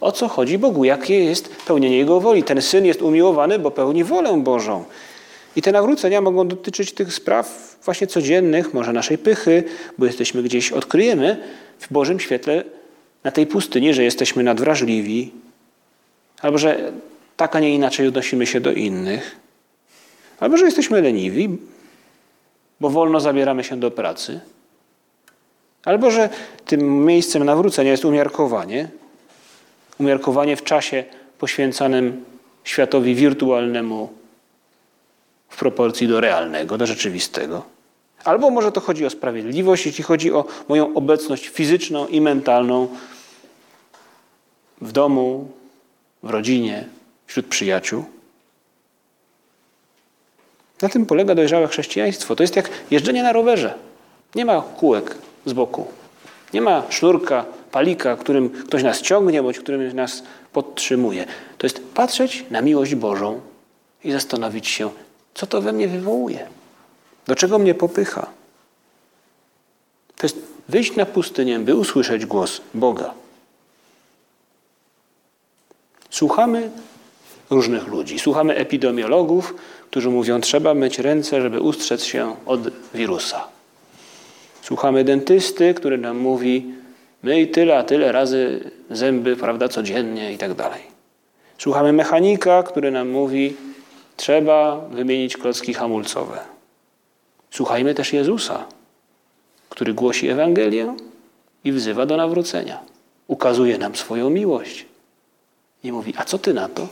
O 0.00 0.12
co 0.12 0.28
chodzi 0.28 0.58
Bogu? 0.58 0.84
Jakie 0.84 1.24
jest 1.24 1.48
pełnienie 1.66 1.98
Jego 1.98 2.20
woli? 2.20 2.42
Ten 2.42 2.62
Syn 2.62 2.84
jest 2.84 3.02
umiłowany, 3.02 3.58
bo 3.58 3.70
pełni 3.70 4.04
wolę 4.04 4.40
Bożą. 4.42 4.84
I 5.56 5.62
te 5.62 5.72
nawrócenia 5.72 6.20
mogą 6.20 6.48
dotyczyć 6.48 6.92
tych 6.92 7.14
spraw 7.14 7.76
właśnie 7.84 8.06
codziennych, 8.06 8.74
może 8.74 8.92
naszej 8.92 9.18
pychy, 9.18 9.64
bo 9.98 10.06
jesteśmy 10.06 10.42
gdzieś, 10.42 10.72
odkryjemy 10.72 11.36
w 11.78 11.92
Bożym 11.92 12.20
świetle 12.20 12.64
na 13.24 13.30
tej 13.30 13.46
pustyni, 13.46 13.94
że 13.94 14.04
jesteśmy 14.04 14.42
nadwrażliwi, 14.42 15.32
albo 16.42 16.58
że 16.58 16.92
tak, 17.36 17.56
a 17.56 17.60
nie 17.60 17.74
inaczej 17.74 18.08
odnosimy 18.08 18.46
się 18.46 18.60
do 18.60 18.72
innych, 18.72 19.36
albo 20.40 20.56
że 20.56 20.64
jesteśmy 20.64 21.02
leniwi, 21.02 21.58
bo 22.80 22.90
wolno 22.90 23.20
zabieramy 23.20 23.64
się 23.64 23.80
do 23.80 23.90
pracy, 23.90 24.40
albo 25.84 26.10
że 26.10 26.28
tym 26.64 27.04
miejscem 27.04 27.44
nawrócenia 27.44 27.90
jest 27.90 28.04
umiarkowanie, 28.04 28.88
umiarkowanie 30.00 30.56
w 30.56 30.64
czasie 30.64 31.04
poświęcanym 31.38 32.24
światowi 32.64 33.14
wirtualnemu 33.14 34.12
w 35.48 35.56
proporcji 35.58 36.08
do 36.08 36.20
realnego, 36.20 36.78
do 36.78 36.86
rzeczywistego. 36.86 37.62
Albo 38.24 38.50
może 38.50 38.72
to 38.72 38.80
chodzi 38.80 39.06
o 39.06 39.10
sprawiedliwość, 39.10 39.86
jeśli 39.86 40.04
chodzi 40.04 40.32
o 40.32 40.44
moją 40.68 40.94
obecność 40.94 41.48
fizyczną 41.48 42.06
i 42.06 42.20
mentalną 42.20 42.88
w 44.80 44.92
domu, 44.92 45.50
w 46.22 46.30
rodzinie, 46.30 46.84
wśród 47.26 47.46
przyjaciół. 47.46 48.04
Na 50.82 50.88
tym 50.88 51.06
polega 51.06 51.34
dojrzałe 51.34 51.68
chrześcijaństwo. 51.68 52.36
To 52.36 52.42
jest 52.42 52.56
jak 52.56 52.70
jeżdżenie 52.90 53.22
na 53.22 53.32
rowerze. 53.32 53.74
Nie 54.34 54.44
ma 54.44 54.60
kółek 54.60 55.14
z 55.46 55.52
boku. 55.52 55.86
Nie 56.54 56.60
ma 56.60 56.82
sznurka, 56.88 57.44
palika, 57.70 58.16
którym 58.16 58.50
ktoś 58.50 58.82
nas 58.82 59.02
ciągnie, 59.02 59.42
bądź 59.42 59.58
którym 59.58 59.96
nas 59.96 60.22
podtrzymuje. 60.52 61.26
To 61.58 61.66
jest 61.66 61.80
patrzeć 61.94 62.44
na 62.50 62.60
miłość 62.60 62.94
Bożą 62.94 63.40
i 64.04 64.12
zastanowić 64.12 64.68
się, 64.68 64.90
co 65.34 65.46
to 65.46 65.60
we 65.60 65.72
mnie 65.72 65.88
wywołuje? 65.88 66.46
Do 67.26 67.34
czego 67.34 67.58
mnie 67.58 67.74
popycha? 67.74 68.26
To 70.16 70.26
jest 70.26 70.36
wyjść 70.68 70.96
na 70.96 71.06
pustynię, 71.06 71.58
by 71.58 71.74
usłyszeć 71.74 72.26
głos 72.26 72.60
Boga. 72.74 73.14
Słuchamy 76.10 76.70
różnych 77.50 77.86
ludzi. 77.88 78.18
Słuchamy 78.18 78.54
epidemiologów, 78.56 79.54
którzy 79.90 80.10
mówią, 80.10 80.40
trzeba 80.40 80.74
myć 80.74 80.98
ręce, 80.98 81.42
żeby 81.42 81.60
ustrzec 81.60 82.04
się 82.04 82.36
od 82.46 82.60
wirusa. 82.94 83.48
Słuchamy 84.62 85.04
dentysty, 85.04 85.74
który 85.74 85.98
nam 85.98 86.18
mówi, 86.18 86.74
myj 87.22 87.50
tyle, 87.50 87.78
a 87.78 87.82
tyle 87.82 88.12
razy 88.12 88.70
zęby, 88.90 89.36
prawda, 89.36 89.68
codziennie 89.68 90.32
i 90.32 90.38
tak 90.38 90.54
dalej. 90.54 90.80
Słuchamy 91.58 91.92
mechanika, 91.92 92.62
który 92.62 92.90
nam 92.90 93.08
mówi, 93.08 93.56
trzeba 94.16 94.76
wymienić 94.90 95.36
klocki 95.36 95.74
hamulcowe. 95.74 96.38
Słuchajmy 97.50 97.94
też 97.94 98.12
Jezusa, 98.12 98.64
który 99.68 99.94
głosi 99.94 100.28
Ewangelię 100.28 100.94
i 101.64 101.72
wzywa 101.72 102.06
do 102.06 102.16
nawrócenia. 102.16 102.80
Ukazuje 103.26 103.78
nam 103.78 103.96
swoją 103.96 104.30
miłość. 104.30 104.86
I 105.84 105.92
mówi, 105.92 106.14
a 106.16 106.24
co 106.24 106.38
ty 106.38 106.54
na 106.54 106.68
to? 106.68 106.88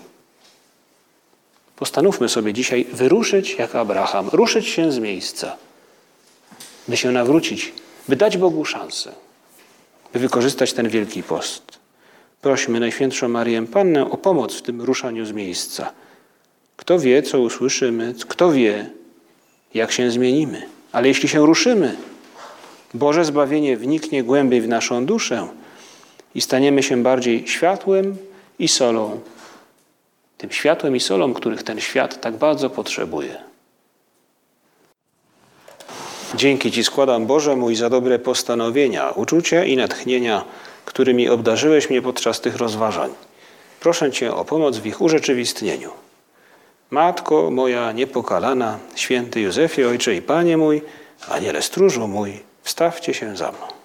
Postanówmy 1.76 2.28
sobie 2.28 2.52
dzisiaj 2.52 2.84
wyruszyć 2.92 3.54
jak 3.54 3.74
Abraham, 3.74 4.28
ruszyć 4.32 4.66
się 4.66 4.92
z 4.92 4.98
miejsca, 4.98 5.56
by 6.88 6.96
się 6.96 7.12
nawrócić, 7.12 7.72
by 8.08 8.16
dać 8.16 8.36
Bogu 8.36 8.64
szansę, 8.64 9.12
by 10.12 10.18
wykorzystać 10.18 10.72
ten 10.72 10.88
wielki 10.88 11.22
post. 11.22 11.62
Prośmy 12.40 12.80
Najświętszą 12.80 13.28
Marię 13.28 13.66
Pannę 13.66 14.10
o 14.10 14.16
pomoc 14.16 14.54
w 14.54 14.62
tym 14.62 14.82
ruszaniu 14.82 15.26
z 15.26 15.32
miejsca. 15.32 15.92
Kto 16.76 16.98
wie, 16.98 17.22
co 17.22 17.40
usłyszymy, 17.40 18.14
kto 18.28 18.52
wie, 18.52 18.90
jak 19.74 19.92
się 19.92 20.10
zmienimy. 20.10 20.62
Ale 20.92 21.08
jeśli 21.08 21.28
się 21.28 21.46
ruszymy, 21.46 21.96
Boże 22.94 23.24
zbawienie 23.24 23.76
wniknie 23.76 24.24
głębiej 24.24 24.60
w 24.60 24.68
naszą 24.68 25.06
duszę 25.06 25.48
i 26.34 26.40
staniemy 26.40 26.82
się 26.82 27.02
bardziej 27.02 27.48
światłem 27.48 28.16
i 28.58 28.68
solą. 28.68 29.20
Tym 30.44 30.52
światłem 30.52 30.96
i 30.96 31.00
solą, 31.00 31.34
których 31.34 31.62
ten 31.62 31.80
świat 31.80 32.20
tak 32.20 32.36
bardzo 32.36 32.70
potrzebuje. 32.70 33.36
Dzięki 36.34 36.72
Ci 36.72 36.84
składam, 36.84 37.26
Boże 37.26 37.56
mój, 37.56 37.76
za 37.76 37.90
dobre 37.90 38.18
postanowienia, 38.18 39.10
uczucia 39.10 39.64
i 39.64 39.76
natchnienia, 39.76 40.44
którymi 40.84 41.28
obdarzyłeś 41.28 41.90
mnie 41.90 42.02
podczas 42.02 42.40
tych 42.40 42.56
rozważań. 42.56 43.10
Proszę 43.80 44.12
Cię 44.12 44.34
o 44.34 44.44
pomoc 44.44 44.78
w 44.78 44.86
ich 44.86 45.00
urzeczywistnieniu. 45.00 45.90
Matko 46.90 47.50
moja 47.50 47.92
niepokalana, 47.92 48.78
święty 48.94 49.40
Józefie, 49.40 49.84
Ojcze 49.84 50.14
i 50.14 50.22
Panie 50.22 50.56
mój, 50.56 50.82
Aniele 51.28 51.62
stróżu 51.62 52.08
mój, 52.08 52.40
wstawcie 52.62 53.14
się 53.14 53.36
za 53.36 53.48
mną. 53.52 53.83